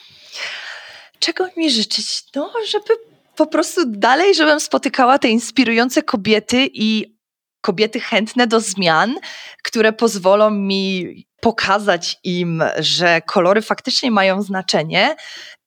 Czego 1.18 1.48
mi 1.56 1.70
życzyć? 1.70 2.24
No, 2.34 2.52
żeby 2.66 2.88
po 3.36 3.46
prostu 3.46 3.80
dalej, 3.86 4.34
żebym 4.34 4.60
spotykała 4.60 5.18
te 5.18 5.28
inspirujące 5.28 6.02
kobiety 6.02 6.68
i 6.72 7.16
kobiety 7.60 8.00
chętne 8.00 8.46
do 8.46 8.60
zmian, 8.60 9.14
które 9.62 9.92
pozwolą 9.92 10.50
mi 10.50 11.26
pokazać 11.44 12.18
im, 12.24 12.62
że 12.78 13.20
kolory 13.26 13.62
faktycznie 13.62 14.10
mają 14.10 14.42
znaczenie 14.42 15.16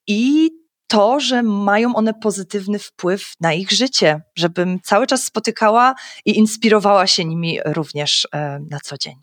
i 0.06 0.50
to, 0.86 1.20
że 1.20 1.42
mają 1.42 1.94
one 1.94 2.14
pozytywny 2.14 2.78
wpływ 2.78 3.32
na 3.40 3.52
ich 3.52 3.70
życie, 3.70 4.20
żebym 4.38 4.80
cały 4.82 5.06
czas 5.06 5.24
spotykała 5.24 5.94
i 6.24 6.38
inspirowała 6.38 7.06
się 7.06 7.24
nimi 7.24 7.58
również 7.64 8.28
e, 8.32 8.60
na 8.70 8.78
co 8.84 8.96
dzień. 8.98 9.14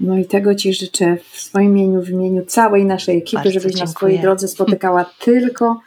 No 0.00 0.18
i 0.18 0.24
tego 0.24 0.54
Ci 0.54 0.74
życzę 0.74 1.16
w 1.30 1.40
swoim 1.40 1.78
imieniu, 1.78 2.02
w 2.02 2.08
imieniu 2.08 2.44
całej 2.46 2.84
naszej 2.84 3.18
ekipy, 3.18 3.36
Bardzo 3.36 3.50
żebyś 3.50 3.72
dziękuję. 3.72 3.84
na 3.84 3.92
swojej 3.92 4.18
drodze 4.18 4.48
spotykała 4.48 5.04
tylko 5.24 5.80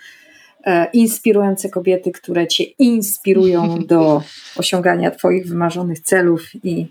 e, 0.66 0.86
inspirujące 0.94 1.70
kobiety, 1.70 2.12
które 2.12 2.48
Cię 2.48 2.64
inspirują 2.64 3.80
do 3.88 4.24
osiągania 4.56 5.12
Twoich 5.12 5.48
wymarzonych 5.48 6.00
celów 6.00 6.56
i 6.64 6.88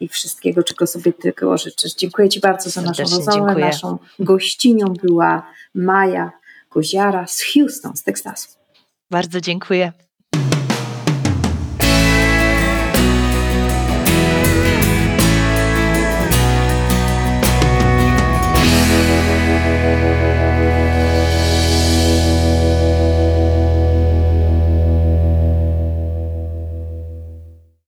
i 0.00 0.08
wszystkiego, 0.08 0.62
czego 0.62 0.86
sobie 0.86 1.12
tylko 1.12 1.58
życzysz. 1.58 1.94
Dziękuję 1.94 2.28
Ci 2.28 2.40
bardzo 2.40 2.70
za 2.70 2.82
naszą 2.82 3.02
rozmowę. 3.02 3.54
Naszą 3.54 3.98
gościnią 4.18 4.86
była 5.02 5.52
Maja 5.74 6.32
Koziara 6.68 7.26
z 7.26 7.42
Houston, 7.42 7.96
z 7.96 8.02
Teksasu. 8.02 8.48
Bardzo 9.10 9.40
dziękuję. 9.40 9.92